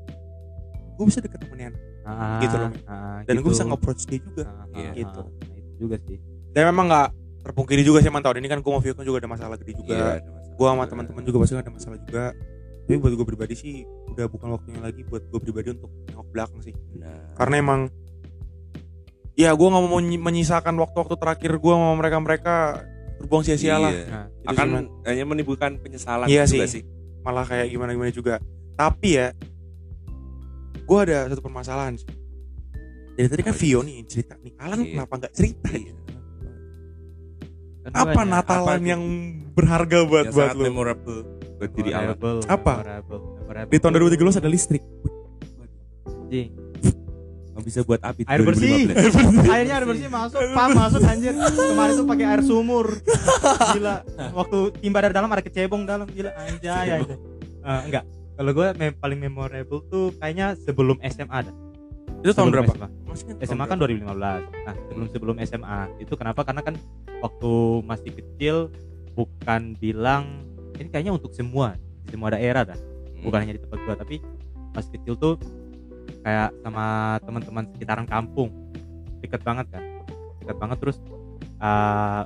[0.93, 1.73] gue bisa deket sama Nian.
[2.01, 3.51] ah, gitu loh, ah, Dan gue gitu.
[3.51, 4.43] bisa nge-approach dia juga.
[4.43, 4.81] Ah, ah, Iya.
[4.83, 5.21] ah, Gitu.
[5.21, 6.17] nah, itu juga sih.
[6.49, 7.07] Dan memang nggak
[7.41, 9.73] terpungkiri juga sih man tahun ini kan gue sama Vio kan juga ada masalah gede
[9.75, 9.91] juga.
[9.91, 12.23] iya ada masalah gue sama teman-teman juga pasti ada masalah juga
[12.81, 13.75] tapi buat gue pribadi sih
[14.07, 17.33] udah bukan waktunya lagi buat gue pribadi untuk nengok belakang sih Benar.
[17.33, 17.81] karena emang
[19.33, 22.55] ya gue nggak mau menyi- menyisakan waktu-waktu terakhir gue sama mereka-mereka
[23.17, 24.05] berbuang sia-sia lah Iya.
[24.05, 26.83] Nah, Gitu akan sih, hanya menimbulkan penyesalan Iya juga sih.
[27.21, 28.35] malah kayak gimana-gimana juga
[28.73, 29.29] tapi ya
[30.81, 32.09] gue ada satu permasalahan sih.
[33.11, 34.89] dari tadi kan Vio nih cerita nih Alan Iya.
[34.97, 35.93] kenapa nggak cerita Iya.
[37.83, 38.21] kan apa.
[38.23, 39.03] Natalan Apa yang
[39.51, 41.19] berharga buat yang buat sangat lu memorable
[41.61, 42.73] buat diri Alan Memorable, Apa?
[42.75, 43.69] memorable, memorable.
[43.69, 44.83] di tahun 2013 ada listrik
[46.07, 46.49] Anjing.
[47.51, 48.87] nggak bisa buat api Air bersih.
[48.89, 49.51] 2015.
[49.53, 51.35] Airnya air bersih masuk, pas masuk anjir.
[51.35, 52.87] Kemarin tuh pakai air sumur.
[53.75, 53.95] Gila.
[54.31, 56.07] Waktu timba dari dalam ada kecebong dalam.
[56.07, 57.01] Gila anjay anjay.
[57.61, 61.55] Eh, enggak kalau gue mem- paling memorable tuh kayaknya sebelum SMA dah
[62.23, 62.73] Itu tahun Sebelum berapa?
[62.73, 63.45] SMA.
[63.45, 64.17] SMA kan 2015
[64.65, 66.73] nah sebelum sebelum SMA itu kenapa karena kan
[67.19, 67.51] waktu
[67.83, 68.55] masih kecil
[69.13, 70.47] bukan bilang
[70.81, 72.79] ini kayaknya untuk semua di semua daerah dah.
[73.21, 73.29] Hmm.
[73.29, 74.17] bukan hanya di tempat gua tapi
[74.73, 75.37] pas kecil tuh
[76.25, 78.49] kayak sama teman-teman sekitaran kampung.
[79.21, 79.83] Deket banget kan?
[80.41, 80.97] Deket banget terus
[81.61, 82.21] eh,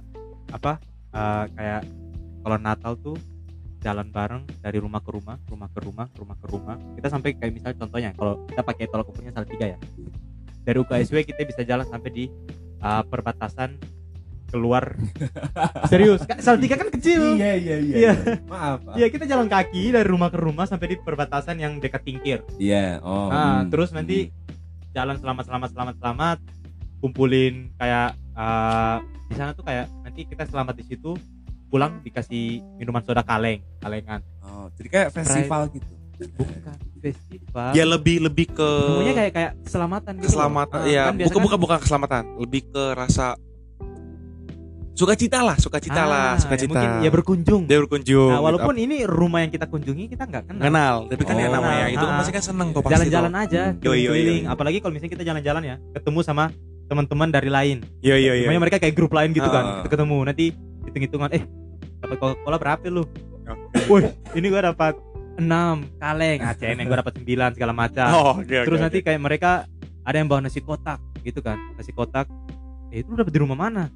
[0.55, 0.71] apa
[1.11, 1.81] eh, kayak
[2.45, 3.17] kalau Natal tuh
[3.83, 6.75] jalan bareng dari rumah ke rumah rumah ke rumah rumah ke rumah.
[6.95, 9.79] Kita sampai kayak misalnya contohnya kalau kita pakai tolak ukurnya Salatiga ya.
[10.65, 12.25] Dari UKSW kita bisa jalan sampai di
[12.79, 13.94] eh, perbatasan
[14.45, 14.95] keluar
[15.85, 17.95] serius Kak, Salatiga kan kecil Iya iya iya.
[17.95, 18.13] Iya.
[18.45, 18.79] Maaf.
[18.83, 18.95] maaf.
[18.95, 22.39] Iya kita jalan kaki dari rumah ke rumah sampai di perbatasan yang dekat Tingkir.
[22.55, 23.01] Iya.
[23.01, 23.27] Oh.
[23.27, 24.29] Nah, hmm, terus nanti
[24.91, 26.37] jalan selamat selamat selamat selamat
[26.97, 31.11] kumpulin kayak eh, di sana tuh kayak nanti kita selamat di situ
[31.67, 35.91] pulang dikasih minuman soda kaleng kalengan Oh, jadi kayak festival gitu.
[36.15, 40.79] bukan festival Ya lebih lebih ke Semuanya kayak kayak keselamatan gitu keselamatan.
[40.79, 43.35] Ah, ya, kan bukan kan- bukan bukan keselamatan, lebih ke rasa
[44.95, 46.71] sukacita lah, sukacita lah, Ah, sukacita.
[46.71, 48.31] mungkin ya berkunjung Dia berkunjung.
[48.31, 48.47] nah gitu.
[48.47, 51.53] walaupun ini rumah yang kita kunjungi kita nggak kenal kenal, tapi kan ya Oh.
[51.53, 52.19] namanya itu kan Ah.
[52.19, 53.79] pasti kan seneng tuh pasti jalan-jalan aja Hmm.
[53.79, 56.43] Keliling apalagi kalau misalnya kita jalan-jalan ya ketemu sama
[56.85, 58.47] teman-teman dari lain Iya iya iya.
[58.47, 59.51] Mereka kayak grup lain gitu Ah.
[59.51, 59.63] kan.
[59.81, 60.45] Kita ketemu nanti
[60.85, 61.43] hitung-hitungan eh
[61.97, 63.03] dapat Coca-Cola berapa lu?
[63.85, 64.01] Woi,
[64.33, 64.95] ini gua dapat
[65.35, 68.07] 6 kaleng, ACN yang gua dapat 9 segala macam.
[68.09, 68.47] Oh, oke.
[68.47, 69.05] Terus nanti oke.
[69.05, 69.51] kayak mereka
[70.01, 71.59] ada yang bawa nasi kotak gitu kan.
[71.73, 72.25] Nasi kotak.
[72.89, 73.89] Eh itu lu dapat di rumah mana?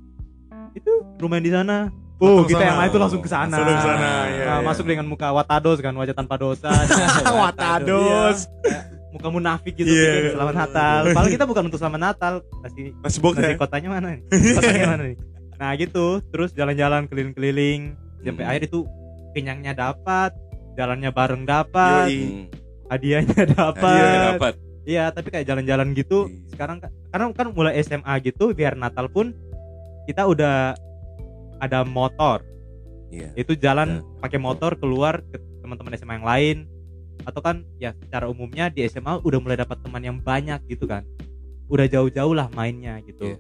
[0.74, 1.90] Itu rumah di sana.
[2.20, 3.48] Oh, kita yang lain tuh langsung ke sana.
[3.56, 4.66] Langsung ke sana, iya, Nah, iya.
[4.68, 6.68] Masuk dengan muka watados kan, wajah tanpa dosa.
[7.40, 8.48] Watados.
[8.62, 8.80] Iya.
[9.10, 10.12] Muka munafik gitu, Iya.
[10.14, 11.00] gitu, selamat Natal.
[11.16, 13.58] Padahal kita bukan untuk selamat Natal, nasi Mas box nasi ya.
[13.58, 14.22] kotanya mana nih?
[14.60, 15.18] Kotanya mana nih?
[15.56, 17.82] Nah gitu, terus jalan-jalan keliling-keliling
[18.20, 18.52] sampai Hmm.
[18.52, 18.80] akhir itu
[19.32, 20.32] kenyangnya dapat,
[20.76, 22.20] jalannya bareng dapat, Yoi.
[22.20, 22.46] Hmm.
[22.86, 24.30] hadiahnya Iya, dapat.
[24.36, 24.54] dapat.
[24.84, 26.52] Iya, tapi kayak jalan-jalan gitu Iya.
[26.52, 29.32] sekarang kan karena kan mulai SMA gitu biar Natal pun
[30.06, 30.76] kita udah
[31.58, 32.44] ada motor.
[33.10, 33.34] Iya.
[33.34, 34.22] Itu jalan Nah.
[34.22, 36.58] pakai motor keluar ke teman-teman SMA yang lain
[37.20, 41.04] atau kan ya secara umumnya di SMA udah mulai dapat teman yang banyak gitu kan.
[41.68, 43.26] Udah jauh-jauh lah mainnya gitu.
[43.28, 43.38] Iya.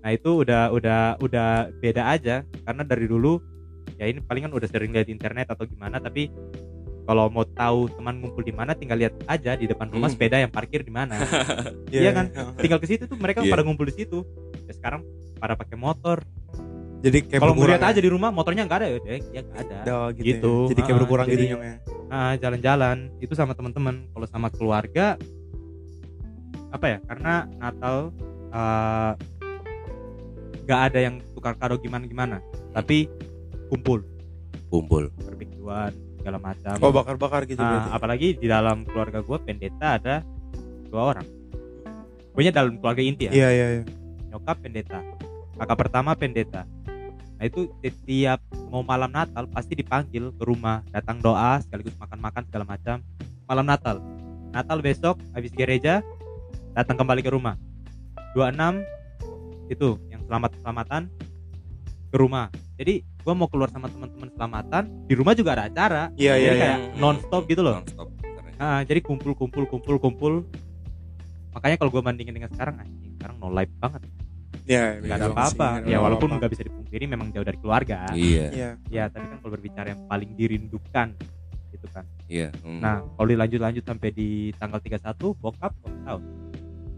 [0.00, 3.42] Nah, itu udah udah udah beda aja karena dari dulu
[3.96, 6.30] ya ini paling kan udah sering lihat di internet atau gimana tapi
[7.02, 10.14] kalau mau tahu teman ngumpul di mana tinggal lihat aja di depan rumah Hmm.
[10.14, 11.18] sepeda yang parkir di mana.
[11.90, 12.30] Iya kan?
[12.56, 13.50] tinggal ke situ tuh mereka Iya.
[13.50, 14.22] pada ngumpul di situ.
[14.64, 15.02] Ya sekarang
[15.40, 16.20] pada pakai motor.
[17.00, 17.88] Jadi kayak Kalau ngeliat ya.
[17.90, 19.76] aja di rumah motornya nggak ada ya, ya ya nggak ada.
[19.88, 20.22] Oh, gitu.
[20.22, 20.52] Gitu.
[20.52, 20.68] ya.
[20.70, 21.76] Jadi kayak Ah, berkurang gitu jadi- nyongnya.
[22.10, 24.04] Ah, jalan-jalan itu sama teman-teman.
[24.12, 25.16] Kalau sama keluarga
[26.70, 26.98] apa ya?
[27.02, 27.96] Karena Natal
[28.50, 29.12] eh,
[30.60, 32.38] nggak ada yang tukar kado gimana-gimana,
[32.70, 33.06] tapi
[33.66, 34.02] kumpul,
[34.68, 35.08] Kumpul.
[35.16, 36.74] barbekyuan segala macam.
[36.78, 37.90] Oh, bakar-bakar gitu Nah, berarti.
[37.90, 40.14] apalagi di dalam keluarga gue pendeta ada
[40.86, 41.26] dua orang.
[42.30, 43.32] Pokoknya dalam keluarga inti ya.
[43.32, 43.82] Iya iya iya.
[44.30, 44.98] Nyokap pendeta,
[45.60, 46.64] kakak pertama pendeta.
[47.36, 48.40] Nah itu setiap
[48.72, 53.04] mau malam Natal pasti dipanggil ke rumah, datang doa sekaligus makan-makan segala macam.
[53.44, 54.00] Malam Natal,
[54.56, 56.00] Natal besok habis gereja
[56.72, 57.60] datang kembali ke rumah.
[58.32, 58.80] 26
[59.68, 61.02] itu yang selamat selamatan
[62.08, 62.48] ke rumah.
[62.80, 66.02] Jadi gua mau keluar sama teman-teman selamatan di rumah juga ada acara.
[66.16, 66.60] Iya iya iya.
[66.60, 67.84] kayak non-stop gitu loh.
[67.84, 68.08] Non-stop.
[68.60, 70.34] Nah, jadi kumpul kumpul kumpul kumpul.
[71.56, 74.04] Makanya kalau gue bandingin dengan sekarang, anjing sekarang no life banget.
[74.70, 75.66] Iya, Nggak ada iya, apa-apa.
[75.66, 76.38] sih, nggak Ya ada walaupun apa-apa.
[76.38, 77.98] nggak bisa dipungkiri memang jauh dari keluarga.
[78.14, 78.46] Iya.
[78.54, 78.70] Iya.
[78.86, 81.08] Ya, tapi kan kalau berbicara yang paling dirindukan
[81.70, 82.04] gitu kan.
[82.30, 82.48] Iya.
[82.62, 82.78] Hmm.
[82.78, 86.22] Nah, kalau dilanjut-lanjut sampai di tanggal 31, bokap ulang tahun.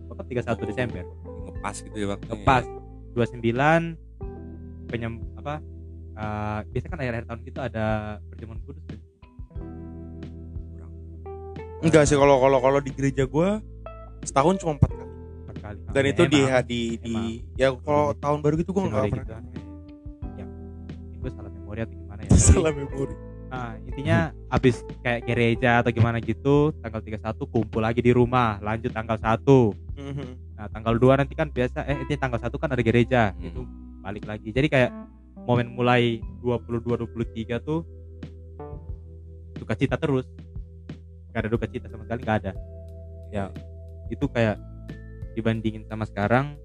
[0.07, 1.05] Bokap 31 Desember.
[1.43, 2.33] ngepas gitu ya waktunya.
[2.37, 2.65] Lepas
[3.15, 3.97] 29
[4.87, 5.55] penyem apa?
[6.13, 7.85] eh, biasanya kan akhir-akhir tahun gitu ada
[8.29, 9.01] perjamuan kudus kan?
[11.83, 13.59] Enggak sih kalau kalau kalau di gereja gua
[14.23, 14.91] setahun cuma empat
[15.63, 15.77] kali.
[15.79, 15.95] empat kali.
[15.95, 16.65] Dan itu di emang.
[16.67, 17.15] di di
[17.55, 19.41] ya kalau tahun baru gitu gua enggak Januari pernah.
[19.47, 19.61] gitu.
[20.35, 20.45] Ya,
[21.17, 22.31] gue salah memori atau gimana ya.
[22.51, 23.15] Salah memori.
[23.53, 28.89] Nah, intinya abis kayak gereja atau gimana gitu, tanggal 31 kumpul lagi di rumah, lanjut
[28.91, 29.77] tanggal 1.
[30.01, 30.57] Mhm.
[30.57, 33.45] Nah, tanggal 2 nanti kan biasa eh ini tanggal 1 kan ada gereja, Hmm.
[33.53, 33.61] itu
[34.01, 34.49] balik lagi.
[34.51, 34.91] Jadi kayak
[35.45, 37.85] momen mulai 22 23 tuh
[39.55, 40.25] duka cita terus.
[41.33, 42.53] Gak ada duka cita sama sekali gak ada.
[43.29, 43.45] Ya,
[44.09, 44.57] itu kayak
[45.33, 46.57] dibandingin sama sekarang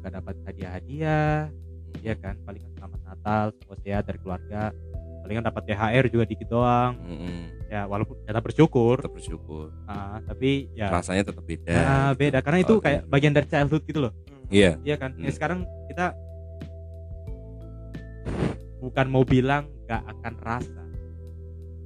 [0.00, 1.48] gak dapat hadiah-hadiah,
[2.00, 4.68] ya kan palingan selamat Natal semua sehat dari keluarga
[5.24, 7.64] palingan dapat THR juga dikit doang Mm-mm.
[7.66, 9.72] ya walaupun kita bersyukur Tetap bersyukur.
[9.84, 11.72] ah, tapi ya Rasanya tetap beda.
[11.74, 14.12] ah, beda karena itu kayak bagian dari childhood gitu loh
[14.52, 14.76] Iya.
[14.84, 15.32] iya kan Ya, Hmm.
[15.32, 16.12] sekarang kita
[18.78, 20.82] bukan mau bilang gak akan rasa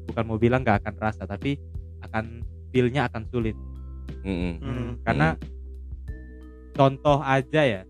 [0.05, 1.61] bukan mau bilang nggak akan rasa tapi
[2.01, 3.55] akan feelnya akan sulit
[4.21, 4.53] Mm-mm.
[4.59, 4.91] Hmm.
[5.03, 5.29] karena
[6.73, 7.83] contoh aja ya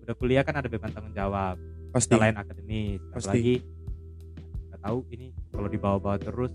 [0.00, 1.56] udah kuliah kan ada beban tanggung jawab
[1.90, 3.24] pasti selain akademis Pasti.
[3.24, 3.54] apalagi
[4.66, 6.52] nggak tahu ini kalau dibawa-bawa terus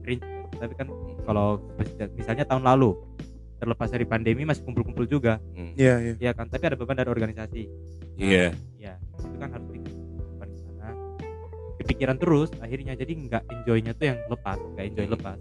[0.00, 0.22] cringe
[0.52, 0.86] tapi kan
[1.22, 1.58] kalau
[2.12, 2.94] misalnya tahun lalu
[3.56, 5.72] terlepas dari pandemi masih kumpul-kumpul juga Mm.
[5.74, 7.62] iya iya ya kan tapi ada beban dari organisasi
[8.12, 8.52] Iya.
[8.76, 9.94] ya itu kan harus pikir
[10.28, 10.88] beban di sana
[11.78, 15.38] kepikiran terus akhirnya jadi nggak enjoynya tuh yang lepas nggak enjoy lepas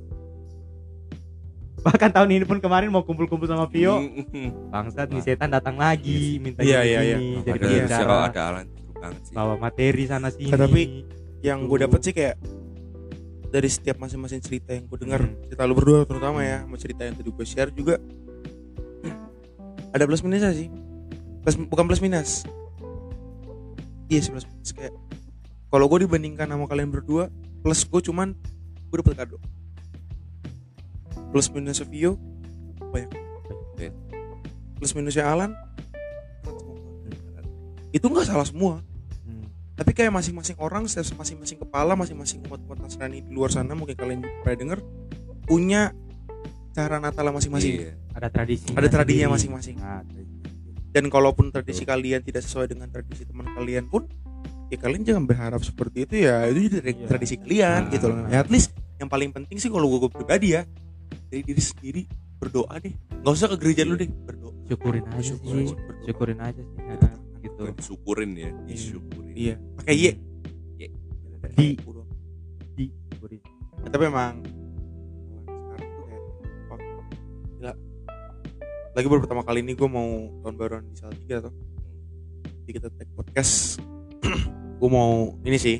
[1.85, 4.69] bahkan tahun ini pun kemarin mau kumpul-kumpul sama Vio Mm-mm.
[4.69, 7.17] bangsat nih setan datang lagi minta Iya, jadi iya, iya.
[7.41, 7.85] jadi Iya.
[7.87, 9.33] pembicara kalau ada Alan seru banget sih.
[9.33, 10.81] bawa materi sana sini Nah, tapi
[11.39, 12.37] yang gue dapet sih kayak
[13.47, 15.35] dari setiap masing-masing cerita yang gue dengar Hmm.
[15.43, 17.97] cerita lu berdua terutama ya sama cerita yang tadi gue share juga
[19.89, 20.69] ada plus minusnya sih
[21.41, 22.45] plus bukan plus minus
[24.07, 24.93] iya sih plus minus kayak
[25.67, 27.27] kalau gue dibandingkan sama kalian berdua
[27.59, 28.31] plus gue cuman
[28.85, 29.37] gue dapet kado
[31.31, 32.19] plus minusnya Vio
[32.83, 33.09] banyak
[34.77, 35.51] plus minusnya Alan
[37.91, 38.79] itu nggak salah semua
[39.21, 39.45] Hmm.
[39.75, 44.19] tapi kayak masing-masing orang setiap masing-masing kepala masing-masing umat-umat Nasrani di luar sana mungkin kalian
[44.19, 44.79] juga pernah denger
[45.43, 45.81] punya
[46.71, 47.93] cara Natal masing-masing Iya.
[48.11, 49.75] ada tradisi Ada tradisinya masing-masing.
[49.77, 50.33] nah, tradisi.
[50.89, 54.07] dan kalaupun tradisi kalian tidak sesuai dengan tradisi teman kalian pun
[54.67, 57.05] ya kalian jangan berharap seperti itu ya itu jadi Iya.
[57.05, 57.91] tradisi kalian Nah.
[57.91, 60.63] gitu loh ya at least yang paling penting sih kalau gue pribadi ya
[61.31, 62.01] dari diri sendiri
[62.41, 62.93] berdoa deh.
[63.21, 64.53] Nggak usah ke gereja dulu deh berdoa.
[64.65, 65.75] Syukurin aja Syukurin, sih.
[65.77, 66.05] berdoa.
[66.07, 67.59] syukurin aja sih nah, gitu.
[67.61, 69.33] Bukan disyukurin ya, disyukurin.
[69.35, 69.55] iya.
[69.77, 70.03] Pakai y.
[70.79, 70.85] Y.
[71.55, 71.67] Di.
[72.75, 72.85] di.
[73.11, 73.39] Syukurin.
[73.81, 74.33] Ya, tapi emang
[75.45, 76.23] sekarang tuh kayak
[76.71, 76.79] wah,
[77.59, 77.73] gila.
[78.91, 80.09] lagi baru pertama kali ini gue mau
[80.41, 81.53] tahun baruan di Salatiga tuh.
[82.61, 83.81] Jadi kita take podcast.
[84.81, 85.77] Gue mau ini sih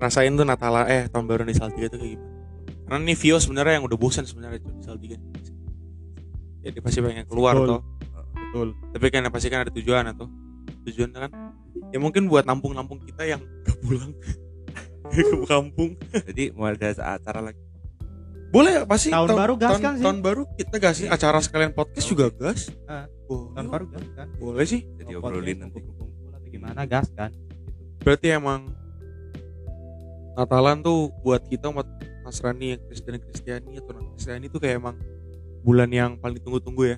[0.00, 2.33] rasain tuh Natal eh tahun baruan di Salatiga tuh kayak gimana
[2.84, 5.16] karena ini Vio sebenarnya yang udah bosan sebenarnya tuh di Salatiga
[6.64, 7.68] ya dia pasti pengen keluar Betul.
[7.68, 7.80] tuh
[8.54, 8.68] betul.
[8.94, 10.30] Tapi kan pasti kan ada tujuan atau
[10.86, 11.30] tujuannya kan?
[11.90, 14.14] Ya mungkin buat nampung-nampung kita yang gak pulang.
[15.10, 15.98] Ke kampung.
[16.14, 17.58] Jadi mau ada acara lagi.
[18.54, 20.04] boleh pasti Tahun baru gas tahun, kan sih?
[20.06, 21.08] tahun baru kita gas sih.
[21.10, 22.70] Acara sekalian podcast juga gas.
[22.86, 23.10] Ah.
[23.26, 24.28] boleh, tahun baru kan kan?
[24.38, 24.86] Boleh sih.
[25.02, 25.82] Jadi obrolin nanti.
[26.54, 27.34] gimana gas kan?
[28.06, 28.70] Berarti emang
[30.38, 31.86] Natalan tuh buat kita umat
[32.24, 34.96] Nasrani yang Kristen Kristiani atau non Kristiani itu kayak emang
[35.60, 36.96] bulan yang paling ditunggu-tunggu ya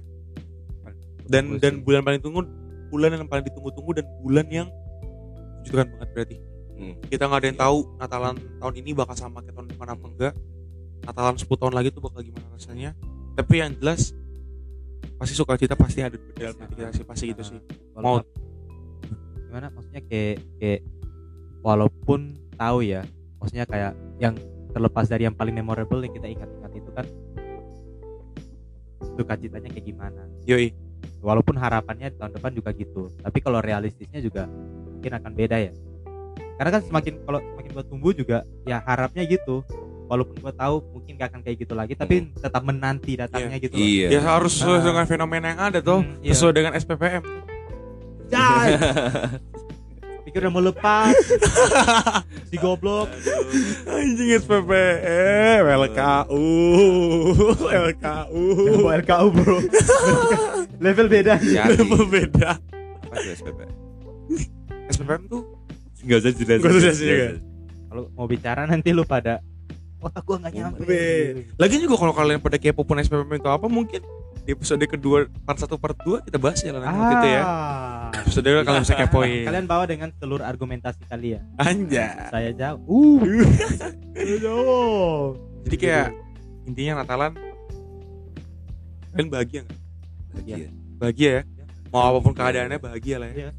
[1.26, 1.82] dan Bagus dan sih.
[1.82, 2.40] bulan paling tunggu
[2.86, 4.68] bulan yang paling ditunggu-tunggu dan bulan yang
[5.02, 6.36] menunjukkan banget berarti
[6.76, 6.92] Hmm.
[7.02, 7.64] kita nggak ada yang Iya.
[7.64, 10.34] tahu Natalan tahun ini bakal sama kayak tahun depan apa enggak
[11.02, 12.90] Natalan 10 tahun lagi tuh bakal gimana rasanya
[13.32, 14.12] tapi yang jelas
[15.16, 17.58] pasti sukacita pasti ada di dalam hati kita sih pasti gitu sih
[17.96, 18.20] Mau.
[19.42, 20.80] Gimana maksudnya kayak kayak
[21.60, 22.20] walaupun
[22.54, 23.00] tahu ya
[23.36, 24.36] maksudnya kayak yang
[24.76, 27.06] terlepas dari yang paling memorable yang kita ingat-ingat itu kan
[29.16, 30.76] sukacitanya kayak gimana yoi
[31.18, 34.44] walaupun harapannya tahun depan juga gitu tapi kalau realistisnya juga
[34.92, 35.72] mungkin akan beda ya
[36.56, 39.64] karena kan semakin kalau semakin gua tumbuh juga ya harapnya gitu
[40.06, 43.80] walaupun gua tahu mungkin gak akan kayak gitu lagi tapi tetap menanti datangnya gitu loh.
[43.82, 44.06] Iya.
[44.12, 44.84] ya harus sesuai Ah.
[44.84, 46.32] dengan fenomena yang ada tuh Hmm, iya.
[46.32, 47.24] sesuai dengan SPPM
[48.26, 48.68] Jai.
[50.26, 51.14] pikir udah mau lepas
[52.50, 53.06] si goblok
[53.86, 56.46] anjing SPPM LKU
[57.70, 58.42] LKU
[58.82, 59.58] Bawa LKU bro.
[60.84, 61.38] Level beda.
[61.38, 62.58] Jadi, beda.
[63.06, 63.58] Apa tuh SPP?
[64.92, 65.42] SPPM tuh?
[66.02, 66.58] Enggak usah jelasin.
[66.58, 67.28] Nggak usah juga.
[67.86, 69.40] kalau mau bicara nanti lu pada
[70.02, 70.82] otak gua nggak nyampe.
[70.84, 71.06] Be.
[71.54, 74.02] Lagian juga kalau kalian pada kepo pun SPPM itu apa mungkin
[74.46, 77.42] di episode kedua part 1 part 2 kita bahas ya lah nanti itu ya.
[77.42, 78.08] Ah.
[78.14, 79.42] Episode kedua kalian bisa kepoin.
[79.42, 82.30] kalian bawa dengan seluruh argumentasi kalian Anja.
[82.30, 83.20] saya jauh uh
[84.14, 85.34] saya jauh
[85.66, 86.08] Jadi kayak
[86.62, 87.34] intinya Natalan
[89.10, 89.80] kalian bahagia nggak?
[90.46, 90.68] Iya.
[91.00, 91.42] Bahagia ya.
[91.90, 93.34] Mau apa pun keadaannya bahagia lah ya.
[93.34, 93.50] Iya.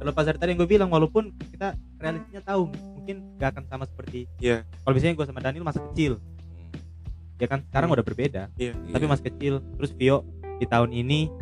[0.00, 4.24] terlepas dari tadi yang gue bilang walaupun kita realistisnya tahu mungkin gak akan sama seperti
[4.40, 4.64] Iya.
[4.80, 6.16] kalau misalnya gue sama Daniel masa kecil
[7.40, 8.76] ya kan sekarang udah berbeda Iya.
[8.86, 10.22] tapi masih kecil terus Vio
[10.56, 11.32] di tahun ini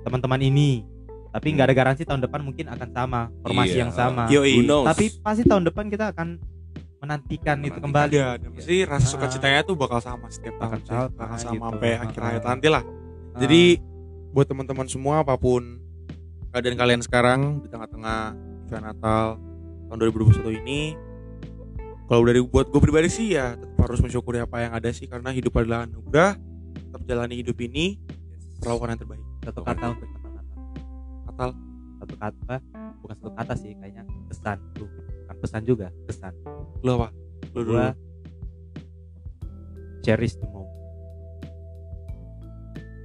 [0.00, 0.86] teman-teman ini
[1.28, 3.80] tapi nggak ada garansi tahun depan mungkin akan sama formasi Iya.
[3.80, 4.62] yang sama Yoi.
[4.62, 6.38] Tapi pasti tahun depan kita akan
[6.98, 7.82] menantikan itu Menantikan.
[7.82, 9.10] kembali Iya, dan pasti rasa Ah.
[9.10, 10.86] sukacitanya tuh bakal sama setiap tahun Bakal sih.
[10.86, 11.42] sama, bakal gitu.
[11.42, 12.82] sama sampai Ah, akhir hayat nanti lah.
[12.84, 13.62] Ah, Jadi
[14.30, 15.62] buat teman-teman semua apa pun
[16.48, 18.20] keadaan kalian sekarang di tengah-tengah
[18.62, 19.26] event Natal
[19.88, 20.94] tahun 2021 ini
[22.12, 25.32] kalau dari buat gue pribadi sih ya tetap harus mensyukuri apa yang ada sih karena
[25.32, 26.36] hidup adalah anugerah.
[26.76, 27.96] Tetap jalani hidup ini
[28.60, 29.24] perlakuan yang terbaik.
[29.48, 30.44] Satu kata untuk Natal
[31.24, 31.50] Natal.
[32.04, 32.54] Satu kata
[33.00, 34.04] bukan satu kata sih kayaknya.
[34.28, 34.60] Pesan.
[34.76, 36.36] Tuh bukan pesan juga pesan.
[36.84, 37.08] Lo apa?
[37.56, 37.80] Lu dulu.
[40.04, 40.68] cherish the moment.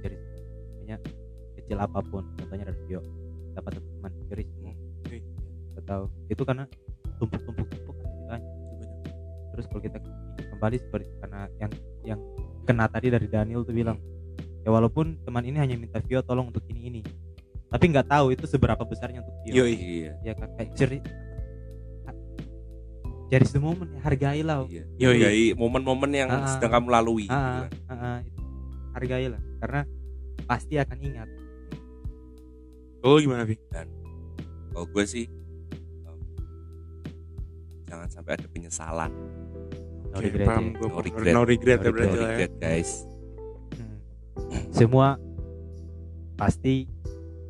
[0.04, 0.20] Cherish.
[0.76, 0.96] Pokoknya
[1.56, 3.00] kecil apa pun contohnya dari Vio
[3.56, 4.84] dapat teman cherish the moment.
[5.80, 6.68] Gak tahu itu karena
[7.16, 7.87] tumpuk-tumpuk
[9.58, 9.98] terus kalau kita
[10.54, 11.72] kembali seperti karena yang
[12.06, 12.20] yang
[12.62, 13.98] kena tadi dari Daniel tuh bilang
[14.62, 17.00] ya walaupun teman ini hanya minta Vio tolong untuk ini ini
[17.66, 19.74] tapi nggak tahu itu seberapa besarnya untuk Vio Yoi.
[19.74, 21.02] iya ya kan kayak ceri
[23.28, 25.18] cherish the moment ya, hargailah iya Yoi.
[25.18, 26.46] Hargai momen-momen yang Ah.
[26.54, 28.22] sedang kamu lalui gitu ah, kan.
[28.22, 28.40] itu.
[28.94, 29.80] hargailah karena
[30.46, 31.28] pasti akan ingat
[32.98, 33.54] Lu gimana, Vi?
[34.74, 35.26] kalau gue sih
[37.88, 39.10] jangan sampai ada penyesalan
[40.08, 40.78] no Oke, regret paham ya.
[40.78, 41.32] No regret.
[41.32, 42.32] No regret No ya berarti no lah ya.
[42.34, 42.90] regret guys
[44.38, 44.64] Hmm.
[44.70, 45.18] semua
[46.34, 46.86] pasti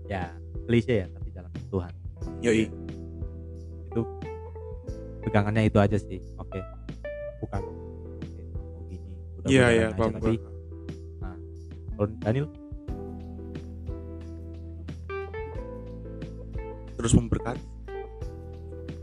[0.05, 0.32] ya
[0.64, 1.93] klise ya tapi jalan ke Tuhan
[2.41, 2.64] Yoi.
[3.84, 4.01] itu
[5.22, 6.59] pegangannya itu aja sih oke
[7.39, 11.32] bukan oke, mau gini udah Iya, gua iya, aja, tapi gua.
[11.93, 12.49] kalau Daniel
[16.99, 17.62] Terus memberkati.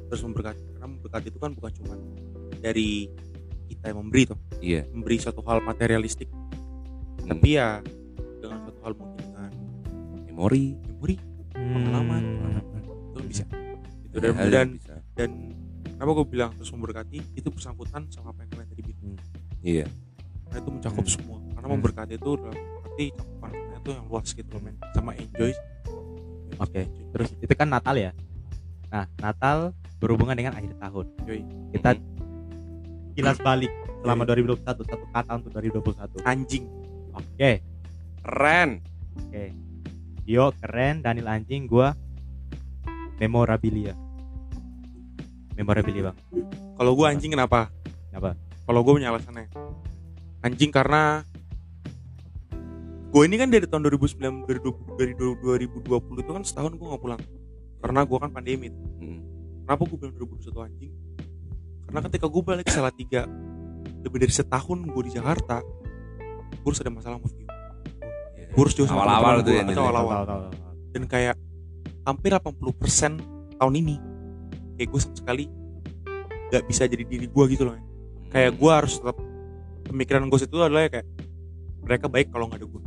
[0.05, 0.64] Terus memberkati.
[1.05, 1.93] Memberkati itu kan bukan cuma
[2.57, 3.05] dari
[3.69, 7.29] kita yang memberi toh, iya memberi suatu hal materialistik, Hmm.
[7.29, 7.77] tapi ya
[8.41, 9.51] dengan suatu hal mungkin dengan
[10.25, 11.15] memori memori
[11.53, 12.23] Pengalaman.
[12.41, 13.13] Hmm.
[13.13, 13.45] itu bisa.
[14.03, 15.29] Itu Ada dan, hal dan bisa dan
[15.87, 19.05] kenapa gue bilang terus memberkati itu bersangkutan sama apa yang kalian tadi bilang.
[19.61, 19.85] iya
[20.43, 21.13] Karena itu mencakup Hmm.
[21.13, 21.37] semua.
[21.53, 21.73] Karena Hmm.
[21.77, 24.75] memberkati itu dalam arti cakupannya itu yang luas gitu loh men.
[24.91, 25.53] Sama enjoy.
[26.57, 26.81] Oke.
[27.11, 28.09] terus itu kan Natal ya
[28.87, 29.75] nah Natal
[30.05, 31.41] berhubungan dengan akhir tahun Yoi.
[31.73, 32.03] kita Mhm.
[33.13, 34.29] kilas balik selama Yoi.
[34.45, 36.65] 2021 satu kata untuk 2021 anjing.
[37.11, 37.51] oke
[38.21, 38.69] keren
[39.17, 39.43] oke
[40.25, 41.93] Yo keren Daniel anjing gua
[43.17, 43.93] memorabilia
[45.53, 46.17] memorabilia bang
[46.75, 47.71] Kalau gue anjing kenapa?
[48.11, 48.35] Kenapa?
[48.67, 49.47] Kalau gue punya alasannya.
[50.43, 51.23] Anjing karena
[53.07, 56.83] gue ini kan dari tahun 2009 dari, du- dari du- 2020 itu kan setahun gue
[56.83, 57.21] nggak pulang
[57.79, 58.67] karena gue kan pandemi.
[59.65, 60.93] Kenapa gue bilang 2021 anjing?
[61.89, 63.25] Karena ketika gue balik salah tiga
[64.05, 65.65] lebih dari setahun gue di Jakarta,
[66.53, 67.49] gue harus ada masalah sama Vio.
[68.37, 68.45] Iya.
[68.53, 70.53] Gue harus jauh sama awal-awal tuh ya awal-awal.
[70.93, 71.35] Dan kayak
[72.05, 73.95] hampir 80% tahun ini
[74.77, 75.45] kayak gue sama sekali
[76.53, 77.73] gak bisa jadi diri gue gitu loh
[78.29, 79.17] kayak gue harus tetap
[79.89, 81.07] pemikiran gue itu adalah kayak
[81.81, 82.83] mereka baik kalau nggak ada gue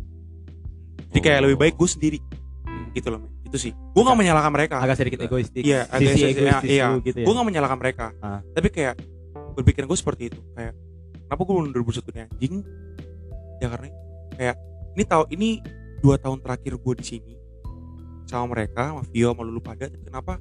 [1.10, 2.20] jadi kayak lebih baik gue sendiri
[2.68, 2.92] Hmm.
[2.92, 3.32] gitu loh men.
[3.48, 3.72] Itu sih.
[3.72, 4.74] Gue nggak menyalahkan mereka.
[4.84, 5.64] agak sedikit egoistik.
[5.64, 7.26] Iya, agak sisi egoistis iya, lu gitu ya.
[7.26, 8.06] Gue nggak menyalahkan mereka.
[8.20, 8.40] Ah.
[8.52, 8.94] tapi kayak
[9.56, 10.40] berpikiran gue seperti itu.
[10.52, 10.76] Kayak
[11.26, 12.54] kenapa gue belum 2021 ini anjing.
[13.58, 13.88] Ya karena
[14.38, 14.56] kayak
[14.94, 15.48] ini tahu ini
[15.98, 17.34] dua tahun terakhir gue di sini
[18.28, 20.36] sama mereka sama Vio sama Lulu pada tapi kenapa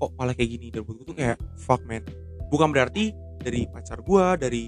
[0.00, 0.66] kok malah kayak gini?
[0.72, 2.06] Dan gue tuh kayak fuck man.
[2.48, 3.12] Bukan berarti
[3.42, 4.62] dari pacar gue dari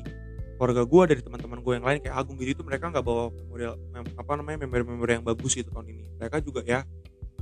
[0.61, 4.15] keluarga gue dari teman-teman gue yang lain kayak Agung gitu itu mereka nggak bawa mem-
[4.15, 6.05] apa namanya memori-memori yang bagus gitu tahun ini.
[6.21, 6.85] Mereka juga ya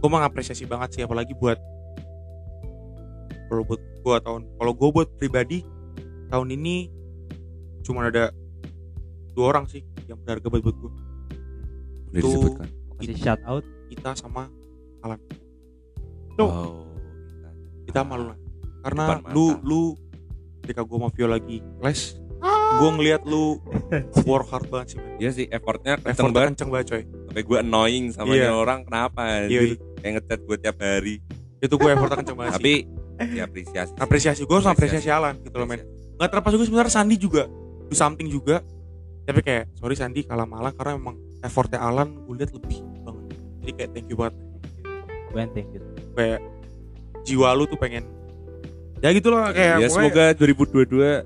[0.00, 1.60] gue mengapresiasi banget sih apalagi buat
[3.52, 5.60] kalau buat gue tahun kalau gue buat pribadi
[6.32, 6.88] tahun ini
[7.84, 8.32] cuma ada
[9.36, 10.90] dua orang sih yang berharga buat buat gue
[12.10, 12.68] boleh Itu- disebutkan.
[13.00, 13.64] Kasih shout out.
[13.88, 14.44] Kita sama
[16.36, 16.46] Tuh.
[16.46, 16.84] oh
[17.90, 18.38] kita malu lah
[18.86, 19.80] karena lu lu
[20.62, 22.14] ketika gue mau Vio lagi les
[22.78, 23.58] gue ngeliat lu
[24.24, 25.18] work hard banget sih man.
[25.18, 26.48] Iya sih effortnya kenceng banget.
[26.54, 27.02] kenceng banget coy.
[27.28, 29.74] Sampai gue annoying sama ini orang kenapa iya?
[30.00, 30.02] Iya.
[30.02, 31.14] kayak ngechat gue tiap hari.
[31.60, 32.56] Itu gue effort kenceng banget sih.
[32.56, 32.74] tapi
[33.20, 34.00] diapresiasi sih.
[34.00, 35.08] apresiasi gue harus apresiasi.
[35.12, 35.84] Alan gitu loh men.
[36.16, 37.42] Nggak terlepas juga sebenarnya Sandi juga
[37.86, 38.64] do something juga.
[39.28, 43.24] Tapi kayak sorry Sandi kalah malah karena memang effortnya Alan gue lihat lebih banget.
[43.60, 44.34] Jadi kayak thank you banget.
[45.30, 45.80] Gwen thank you.
[46.16, 46.40] Kayak
[47.28, 48.08] jiwa lu tuh pengen
[49.00, 50.24] ya gitulah kayak ya pokoknya semoga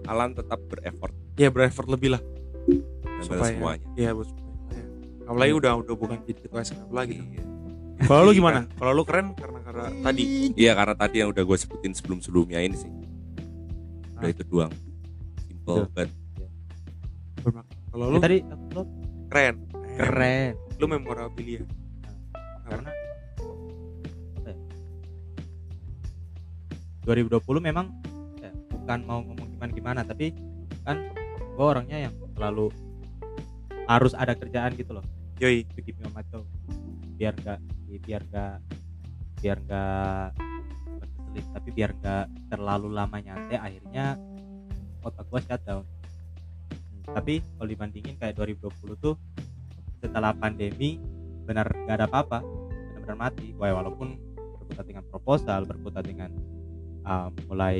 [0.03, 1.15] 2022 Alan tetap bereffort.
[1.35, 2.23] Ya bereffort lebih lah.
[3.23, 3.87] Supaya- semuanya.
[3.97, 4.85] ya buat semuanya ya.
[5.25, 7.19] apalagi udah udah bukan jadi ketua SNF lagi.
[7.19, 7.54] Iya.
[8.03, 8.67] Kalau lu gimana?
[8.75, 10.51] Kalau lu keren karena karena tadi?
[10.59, 12.91] Iya karena tadi yang udah gue sebutin sebelum sebelumnya ini sih.
[14.19, 14.35] Udah Ah.
[14.35, 14.73] itu doang.
[15.47, 15.75] Simple.
[15.75, 15.87] Iya.
[15.95, 16.09] but
[17.93, 18.19] kalau Ya, lu?
[18.19, 18.39] tadi
[18.75, 18.83] lo
[19.31, 19.55] keren.
[19.95, 20.53] Keren.
[20.83, 21.63] Lu memorabilia.
[22.67, 22.91] Karena
[24.35, 24.57] apa ya,
[27.07, 27.93] 2020 memang
[28.43, 30.35] ya, bukan mau ngomong gimana gimana tapi
[30.83, 30.99] kan
[31.55, 32.73] gue orangnya yang selalu
[33.87, 35.05] harus ada kerjaan gitu loh.
[35.39, 35.63] Yoi.
[35.77, 36.15] To keep me on
[38.01, 38.57] biar enggak
[39.43, 39.59] biar
[41.01, 44.17] keselip tapi biar enggak terlalu lama nyantai akhirnya
[45.05, 45.85] otak gua shutdown
[47.05, 49.15] Hmm, tapi kalau dibandingin kayak 2020 tuh
[50.01, 51.01] setelah pandemi
[51.45, 53.53] benar gak ada apa-apa benar-benar mati.
[53.61, 56.33] Wah, walaupun berkutat dengan proposal berkutat dengan
[57.05, 57.79] uh, mulai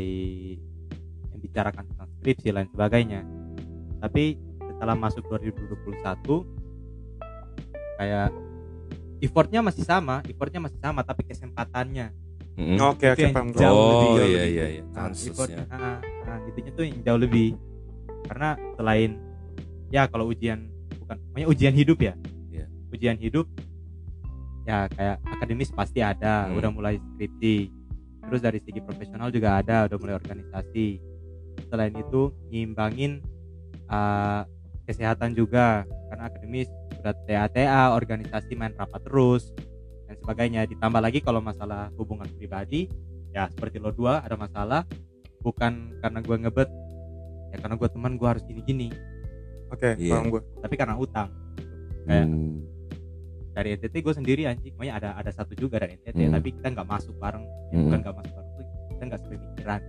[1.33, 3.25] membicarakan tentang skripsi lain sebagainya.
[4.05, 6.45] Tapi setelah masuk 2021
[7.97, 8.29] kayak
[9.25, 12.13] effortnya masih sama effortnya masih sama tapi kesempatannya
[12.55, 12.79] Mm-mm.
[12.79, 14.55] Oke Itu oke paham jauh oh lebih, jauh iya lebih.
[14.55, 17.49] iya iya Nah, effortnya ah, ah, intinya tuh yang jauh lebih
[18.25, 19.11] karena selain
[19.91, 20.59] ya kalau ujian
[20.97, 22.15] bukan namanya ujian hidup ya
[22.49, 22.67] Iya.
[22.91, 23.47] ujian hidup
[24.65, 26.57] ya kayak akademis pasti ada Hmm.
[26.57, 27.57] udah mulai skripsi
[28.25, 30.89] terus dari segi profesional juga ada udah mulai organisasi
[31.67, 33.21] selain itu nyimbangin
[33.87, 34.47] ah,
[34.85, 36.69] kesehatan juga karena akademis
[37.05, 39.53] udah TA-TA organisasi main rapat terus
[40.09, 42.89] dan sebagainya ditambah lagi kalau masalah hubungan pribadi
[43.29, 44.89] ya seperti lo dua ada masalah
[45.45, 46.71] bukan karena gue ngebet
[47.53, 48.89] ya karena gue teman gue harus gini-gini
[49.69, 50.17] Oke Iya.
[50.17, 51.29] paham gue tapi karena utang
[52.09, 52.65] kayak Hmm.
[53.53, 56.33] dari NTT gue sendiri anjing makanya ada ada satu juga dari NTT Hmm.
[56.33, 57.85] tapi kita nggak masuk bareng ya, Hmm.
[57.85, 59.81] bukan nggak masuk bareng tuh kita nggak sepemikiran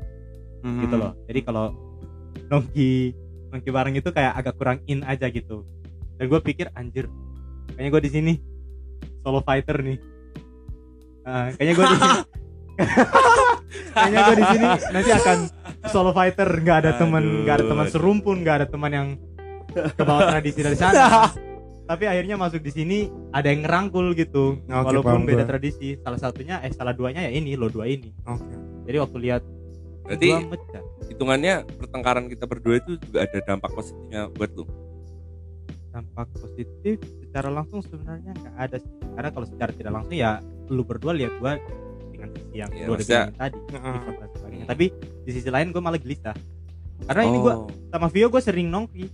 [0.67, 0.79] Hmm.
[0.83, 1.65] gitu loh jadi kalau
[2.45, 2.89] nongki
[3.49, 5.63] nongki bareng itu kayak agak kurang in aja gitu
[6.15, 7.05] dan gue pikir anjir
[7.75, 8.33] kayaknya gue di sini
[9.25, 9.97] solo fighter nih.
[11.25, 12.17] Ah, kayaknya gue di sini
[13.95, 15.37] kayaknya gue di sini nanti akan
[15.89, 16.49] solo fighter.
[16.61, 19.07] Nggak ada teman nggak ada teman serumpun nggak ada teman yang
[19.97, 21.27] kebawa tradisi dari sana.
[21.89, 22.97] Tapi akhirnya masuk di sini
[23.29, 24.57] ada yang ngerangkul gitu.
[24.65, 25.97] Paham walaupun beda tradisi.
[26.01, 28.09] Salah satunya eh salah duanya ya ini lo dua ini.
[28.25, 28.53] Oke.
[28.85, 29.41] Jadi waktu lihat
[30.05, 30.29] berarti
[31.09, 34.69] hitungannya pertengkaran kita berdua itu juga ada dampak positifnya buat lu
[35.95, 38.91] dampak positif secara langsung sebenarnya nggak ada sih.
[39.15, 41.55] Karena kalau secara tidak langsung ya lu berdua lihat gua
[42.11, 44.71] dengan sisi yang Iya, gua udah bilangin tadi dan sebagainya Hmm.
[44.71, 44.85] tapi
[45.23, 46.35] di sisi lain gua malah gelisah.
[47.01, 47.71] Karena ini gua Oh.
[47.89, 49.07] sama Vio gua sering nongki.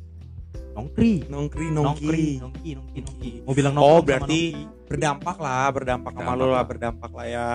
[0.72, 1.28] Nongkri.
[1.28, 3.00] Nongkri nongkri nongki nongki nongki.
[3.04, 3.32] nongki.
[3.44, 4.88] Mau bilang Oh, nongkrong sama berarti nongki.
[4.90, 6.64] berdampak lah berdampak sama Berdampak lo lah lah.
[6.66, 7.48] berdampak lah ya.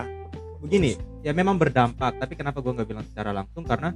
[0.62, 3.64] Begini ya memang berdampak tapi kenapa gua nggak bilang secara langsung?
[3.64, 3.90] Karena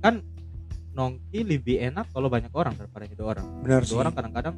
[0.00, 0.20] kan
[0.94, 4.54] nongki lebih enak kalau banyak orang daripada satu orang benar satu sih orang kadang-kadang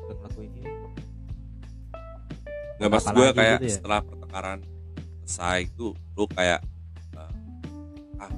[0.00, 0.70] udah ngelakuin ini
[2.76, 3.74] nggak mas Apa gue kayak gitu ya?
[3.76, 4.58] setelah pertengkaran
[5.22, 6.60] selesai itu lu kayak
[7.14, 7.32] eh,
[8.18, 8.30] ah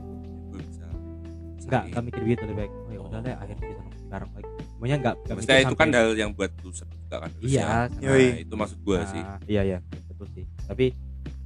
[0.51, 1.87] gue bisa Enggak, selesai.
[1.89, 2.73] enggak mikir gitu lebih baik.
[2.75, 4.51] Oh ya udah deh, akhirnya bisa nongki bareng lagi.
[4.69, 7.65] Semuanya enggak enggak Maksudnya itu kan hal yang buat lu juga kan Iya.
[7.97, 10.45] Nah, itu maksud gue sih Nah, Iya iya, betul sih.
[10.67, 10.87] Tapi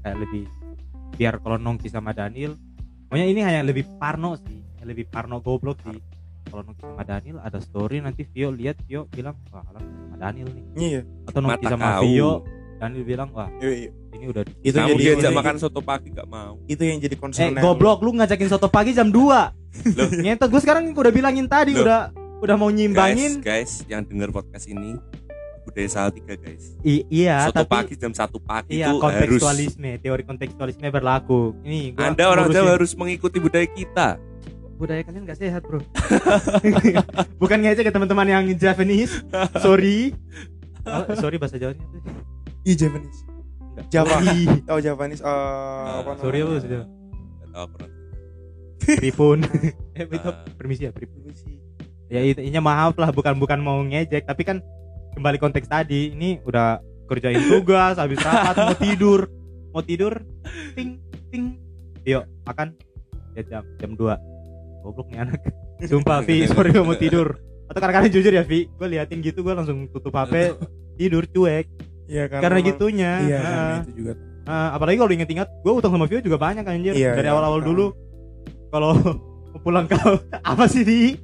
[0.00, 0.42] kayak lebih
[1.14, 2.58] biar kalau nongki sama Daniel,
[3.06, 5.98] pokoknya ini hanya lebih parno sih, lebih parno goblok sih.
[6.46, 10.46] Kalau nongki sama Daniel ada story nanti Vio lihat Vio bilang wah alam sama Daniel
[10.46, 10.64] nih.
[10.78, 12.02] iya Atau Mata sama kau.
[12.06, 12.30] Vio
[12.76, 13.90] Daniel bilang wah Yoi.
[14.14, 17.20] ini udah itu kamu jadi diajak makan soto pagi gak mau itu yang jadi Eh
[17.20, 20.08] concern goblok lu ngajakin soto pagi jam 2 Loh.
[20.24, 21.82] Ngentot gue sekarang udah bilangin tadi Loh.
[21.82, 22.00] udah
[22.36, 25.00] udah mau nyimbangin guys guys yang denger podcast ini
[25.64, 29.90] budaya Salatiga guys I- iya soto tapi pagi jam satu pagi Iya itu harus kontekstualisme,
[29.98, 31.58] teori kontekstualisme berlaku.
[31.60, 34.20] Ini gua anda orang Jawa harus mengikuti budaya kita
[34.76, 35.80] budaya kalian gak sehat bro.
[37.42, 39.24] Bukan ngecek ke teman-teman yang Japanese.
[39.58, 40.12] Sorry.
[40.86, 41.98] Oh, sorry bahasa Jawanya tuh.
[42.62, 43.26] iya Japanese
[43.74, 43.86] Enggak.
[43.90, 44.16] Java.
[44.22, 44.40] Sorry.
[44.68, 46.86] tahu Japanese eh apa sorry apa bahasa Jawa?
[46.86, 47.90] Gak tahu pernah
[48.86, 49.38] Pripun.
[49.98, 51.26] eh itu permisi ya pripun.
[52.06, 54.62] Ya intinya maaf lah bukan bukan mau ngejek tapi kan
[55.18, 56.78] kembali konteks tadi ini udah
[57.10, 59.20] kerjain tugas habis rapat mau tidur
[59.74, 60.12] mau tidur
[60.78, 61.02] ting
[61.34, 61.58] ting
[62.06, 62.78] yuk makan
[63.34, 64.35] ya jam jam 2
[64.86, 65.40] goblok nih anak
[65.82, 67.34] sumpah Vi sorry gue mau tidur
[67.66, 70.54] atau kadang-kadang jujur ya Vi gue liatin gitu gue langsung tutup HP
[70.94, 71.66] tidur cuek
[72.06, 74.12] iya kan karena memang- gitunya iya Nah, itu juga
[74.46, 77.34] nah, apalagi kalau inget-inget gue utang sama Vio juga banyak anjir Iya, dari iya.
[77.34, 77.66] awal-awal Nah.
[77.66, 77.86] dulu
[78.68, 78.90] kalau
[79.50, 80.14] mau pulang kau
[80.54, 81.18] apa sih di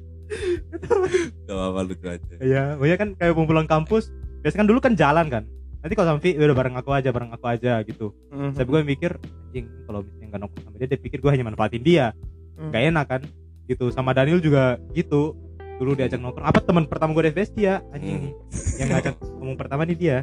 [1.45, 4.09] gak apa-apa aja Iya, pokoknya kan kayak mau pulang kampus,
[4.41, 5.43] biasanya kan dulu kan jalan kan.
[5.79, 8.15] Nanti kalau sama Vi, udah bareng aku aja, bareng aku aja gitu.
[8.31, 8.55] Mhm.
[8.55, 11.83] Tapi gue mikir, anjing kalau misalnya nggak nongkrong sama dia, dia pikir gue hanya manfaatin
[11.83, 12.05] dia.
[12.55, 12.71] Hmm.
[12.71, 13.21] Gak enak kan?
[13.65, 13.89] Gitu.
[13.91, 15.37] Sama Daniel juga gitu.
[15.81, 16.45] Dulu diajak nongkrong.
[16.45, 18.35] Apa teman pertama gue di FBS dia, anjing.
[18.79, 20.17] Yang ngajak ngomong pertama nih dia.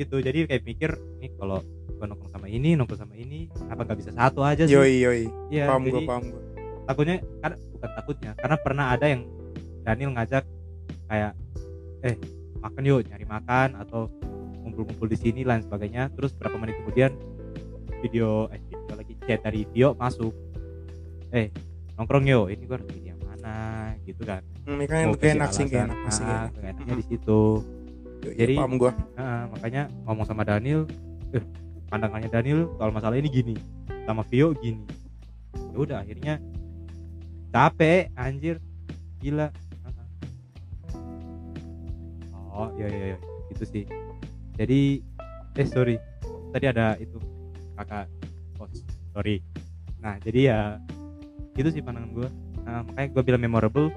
[0.00, 0.16] Gitu.
[0.18, 0.90] Jadi kayak mikir,
[1.20, 4.74] nih kalau gue nongkrong sama ini, nongkrong sama ini, apa gak bisa satu aja sih?
[4.74, 6.42] yoi yoi Iya, paham gue paham gue
[6.86, 9.22] takutnya kan bukan takutnya karena pernah ada yang
[9.82, 10.44] Daniel ngajak
[11.06, 11.32] kayak
[12.02, 12.16] eh
[12.62, 14.10] makan yuk nyari makan atau
[14.62, 17.14] ngumpul-ngumpul di sini lain sebagainya terus berapa menit kemudian
[18.02, 20.34] video eh video lagi chat dari Vio masuk
[21.34, 21.50] eh
[21.96, 23.56] nongkrong yuk ini gua harus pilih yang mana
[24.04, 24.42] gitu kan.
[24.64, 27.42] Ini kan lebih enak sih enak sih ah, kayak enaknya di situ.
[28.22, 30.86] Yoi, Jadi- paham gue Nah, makanya ngomong sama Daniel
[31.34, 31.42] eh
[31.90, 33.54] pandangannya Daniel soal masalah ini gini
[34.06, 34.86] sama Vio gini.
[35.74, 36.38] Ya udah akhirnya
[37.50, 38.56] capek anjir.
[39.18, 39.50] Gila.
[42.52, 43.18] Oh iya iya iya.
[43.50, 43.84] Itu sih.
[44.54, 45.02] Jadi
[45.58, 45.96] eh sorry.
[46.52, 47.18] Tadi ada itu
[47.74, 48.06] kakak
[48.54, 49.40] kos sorry.
[49.98, 50.58] Nah jadi ya
[51.52, 52.28] itu sih pandangan gue
[52.64, 53.88] nah, makanya gue bilang memorable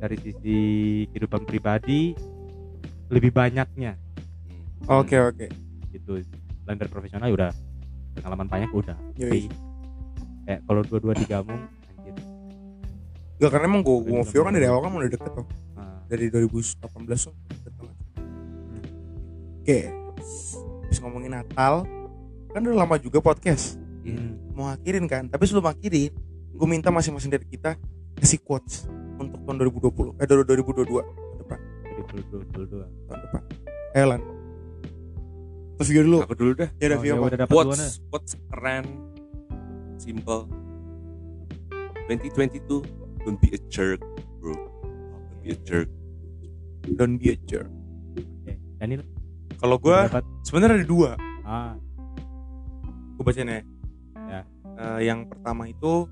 [0.00, 0.58] dari sisi
[1.12, 2.16] kehidupan pribadi
[3.10, 3.98] lebih banyaknya.
[4.86, 5.02] Hmm.
[5.02, 5.46] Oke oke.
[5.92, 6.22] gitu.
[6.64, 7.52] Selain dari profesional ya udah.
[8.16, 8.96] Pengalaman banyak udah.
[9.18, 9.50] Yoi.
[10.46, 11.60] Kayak kalau dua-dua digabung
[11.90, 12.16] anjir.
[13.42, 15.46] Gak karena emang gue gue Vio kan dari awal kan udah deket tuh.
[15.76, 16.80] Nah, dari 2018
[17.28, 17.96] tuh deket banget.
[19.60, 19.78] Oke,
[20.86, 21.84] habis ngomongin Natal
[22.50, 23.76] kan udah lama juga podcast.
[24.00, 26.08] Hmm, mau akhirin kan tapi sebelum akhirin
[26.50, 27.76] gue minta masing-masing dari kita
[28.14, 28.84] kasih quotes
[29.16, 31.06] untuk tahun 2020 eh 2022 tahun
[31.38, 31.58] depan
[32.44, 33.42] 2022 tahun depan
[33.92, 34.22] ayo Lan
[35.74, 36.68] terus Vio dulu Aku dulu dah.
[36.76, 37.24] ya udah Oh, Vio ya apa?
[37.26, 37.72] udah dapat dua nih.
[37.72, 38.84] Quotes, quotes keren,
[39.96, 40.42] simple.
[42.04, 42.84] 2022,
[43.22, 44.02] don't be a jerk,
[44.38, 44.52] bro.
[44.52, 45.88] Don't be a jerk.
[46.90, 47.68] don't be a jerk
[48.12, 48.52] Oke.
[48.76, 49.04] Daniel
[49.56, 49.94] kalau gue
[50.42, 51.10] sebenarnya ada dua
[51.42, 51.76] ah
[53.14, 53.60] gue bacain ya
[54.20, 54.40] Ya.
[54.76, 56.06] Eh, yang pertama itu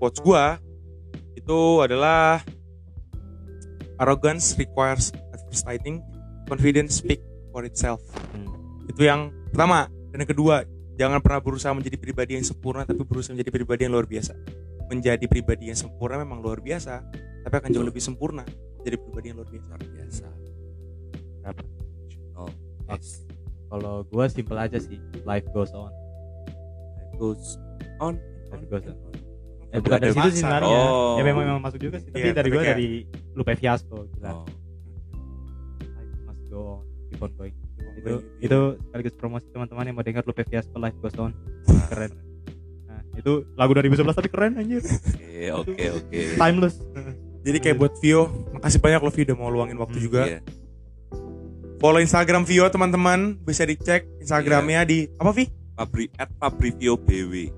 [0.00, 0.44] quotes gue
[1.36, 2.40] itu adalah
[4.00, 6.00] arrogance requires advertising
[6.48, 7.20] confidence speak
[7.52, 8.00] for itself
[8.32, 8.48] hmm.
[8.88, 10.64] itu yang pertama dan yang kedua
[10.96, 14.32] jangan pernah berusaha menjadi pribadi yang sempurna tapi berusaha menjadi pribadi yang luar biasa
[14.88, 17.04] menjadi pribadi yang sempurna memang luar biasa
[17.44, 18.42] tapi akan jauh lebih sempurna
[18.80, 20.28] jadi pribadi yang luar biasa Luar biasa.
[22.40, 22.48] Oh,
[22.88, 23.28] yes.
[23.68, 24.96] kalau gue simple aja sih
[25.28, 25.92] life goes on
[27.10, 27.58] Life goes
[28.00, 28.14] on.
[28.50, 29.29] Life goes on.
[29.70, 30.80] Eh, Eh, bukan dari situ sih sebenarnya.
[30.82, 31.14] Oh.
[31.14, 32.08] ya memang memang masuk juga sih.
[32.08, 32.88] Tapi Iya, dari gue dari
[33.32, 34.30] Lupe Fiasco gila.
[34.32, 34.46] Oh.
[36.24, 37.54] must go on keep on going
[37.92, 38.24] itu going.
[38.40, 41.30] itu sekaligus promosi teman-teman yang mau dengar Lupe Fiasco life goes on.
[41.86, 42.10] Keren.
[42.84, 44.82] Nah itu lagu 2011 tapi keren anjir.
[44.82, 46.20] Oke, oke, oke.
[46.36, 46.76] timeless.
[47.40, 50.22] Jadi kayak buat Vio makasih banyak lo Vio udah mau luangin waktu Hmm, juga.
[50.26, 50.40] Iya.
[51.76, 53.38] follow Instagram Vio teman-teman.
[53.40, 55.46] Bisa dicek Instagramnya di apa Vi?
[55.72, 57.48] Fabri at Fabrivio BW.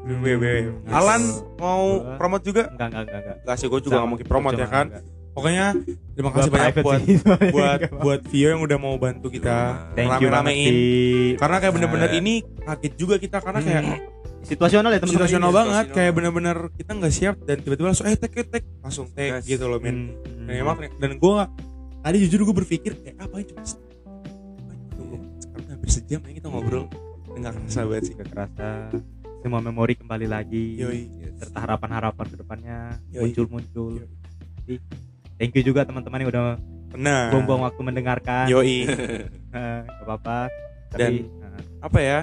[0.00, 0.24] Hmm.
[0.24, 0.72] Yes.
[0.88, 1.22] Alan
[1.56, 2.62] mau Gua- promote juga?
[2.68, 4.86] Enggak enggak enggak enggak Gak sih gue juga gak mungkin promote ya Cuma kan?
[4.88, 5.04] enggak.
[5.30, 5.66] pokoknya
[6.12, 7.00] terima kasih banyak buat
[7.54, 9.54] buat Enggak buat Vio yang udah mau bantu kita
[9.92, 10.74] rame-ramein.
[11.36, 12.18] karena kayak bener-bener Nah.
[12.18, 14.00] ini kaget juga kita karena kayak Hmm.
[14.40, 15.14] situasional ya teman-teman.
[15.20, 19.06] Situasional Iya, banget kayak bener-bener kita nggak siap dan tiba-tiba langsung eh tek tek langsung
[19.08, 20.14] tek gitu loh men.
[20.16, 20.46] Hmm.
[20.46, 21.34] dan emang dan gue
[22.00, 26.48] tadi jujur gue berpikir kayak apa cuma se- ngapain tunggu sekarang hampir sejam ya kita
[26.48, 26.84] ngobrol.
[27.30, 28.14] Nggak kerasa banget sih.
[28.16, 28.66] Gak kerasa
[29.38, 30.78] semua memori kembali lagi.
[30.78, 31.00] Yoi.
[31.38, 32.76] Serta harapan-harapan ke depannya
[33.14, 34.02] muncul-muncul.
[35.38, 36.44] Thank you juga teman-teman yang udah
[36.90, 37.30] benar.
[37.30, 38.46] buang-buang waktu mendengarkan.
[38.50, 38.78] Yoi.
[39.48, 40.52] Eh, gak apa-apa.
[40.92, 42.20] Dan- tapi eh, apa ya?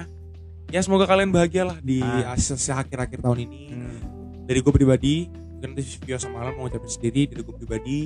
[0.70, 1.97] Ya semoga kalian bahagia lah di
[2.38, 3.61] sisa akhir-akhir tahun ini.
[3.74, 3.97] Hmm,
[4.45, 5.26] dari gue pribadi
[5.66, 8.05] mungkin nanti Vio sama Alan mau ngucapin sendiri dari gue pribadi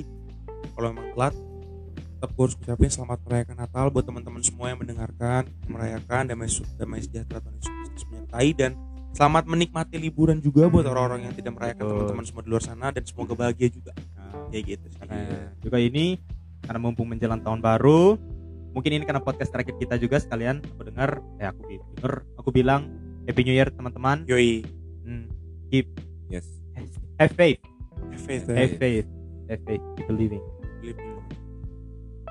[0.72, 1.34] kalau emang telat
[2.16, 6.48] tetap gue harus ucapin selamat merayakan Natal buat teman-teman semua yang mendengarkan merayakan damai
[6.80, 8.72] damai sejahtera Tuhan Yesus Kristus menyertai dan
[9.10, 13.02] selamat menikmati liburan juga buat orang-orang yang tidak merayakan teman-teman semua di luar sana dan
[13.04, 13.92] semoga bahagia juga.
[14.16, 14.98] Nah, kayak gitu sih.
[15.02, 15.18] karena
[15.60, 16.06] juga ini
[16.64, 18.14] karena mumpung menjelang tahun baru
[18.70, 21.60] mungkin ini karena podcast terakhir kita juga sekalian aku dengar eh aku
[21.98, 22.86] denger aku bilang
[23.26, 24.22] happy new year teman-teman.
[24.26, 24.62] Yoi.
[25.06, 25.26] Hmm,
[26.30, 26.46] Yes.
[27.18, 27.58] have faith.
[28.10, 29.06] Have faith Have have faith.
[29.50, 29.82] Have faith.
[29.98, 30.42] Keep believing.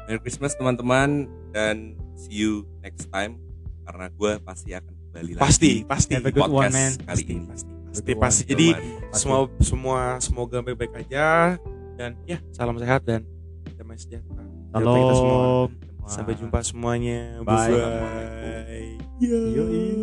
[0.10, 3.38] Merry Christmas teman-teman dan see you next time
[3.86, 5.42] karena gue pasti akan kembali lagi.
[5.42, 6.94] pasti pasti Have a good one, man.
[6.94, 7.46] kali pasti ini.
[7.46, 8.22] pasti pasti one.
[8.22, 9.12] pasti jadi Teman.
[9.12, 11.58] semua semua semoga baik-baik aja
[11.98, 13.26] dan ya salam sehat dan
[13.74, 15.66] damai sejahtera Buat kita semua.
[16.06, 17.70] Sampai jumpa semuanya Bye.
[17.70, 18.98] bye, bye.
[19.20, 19.98] Yoi.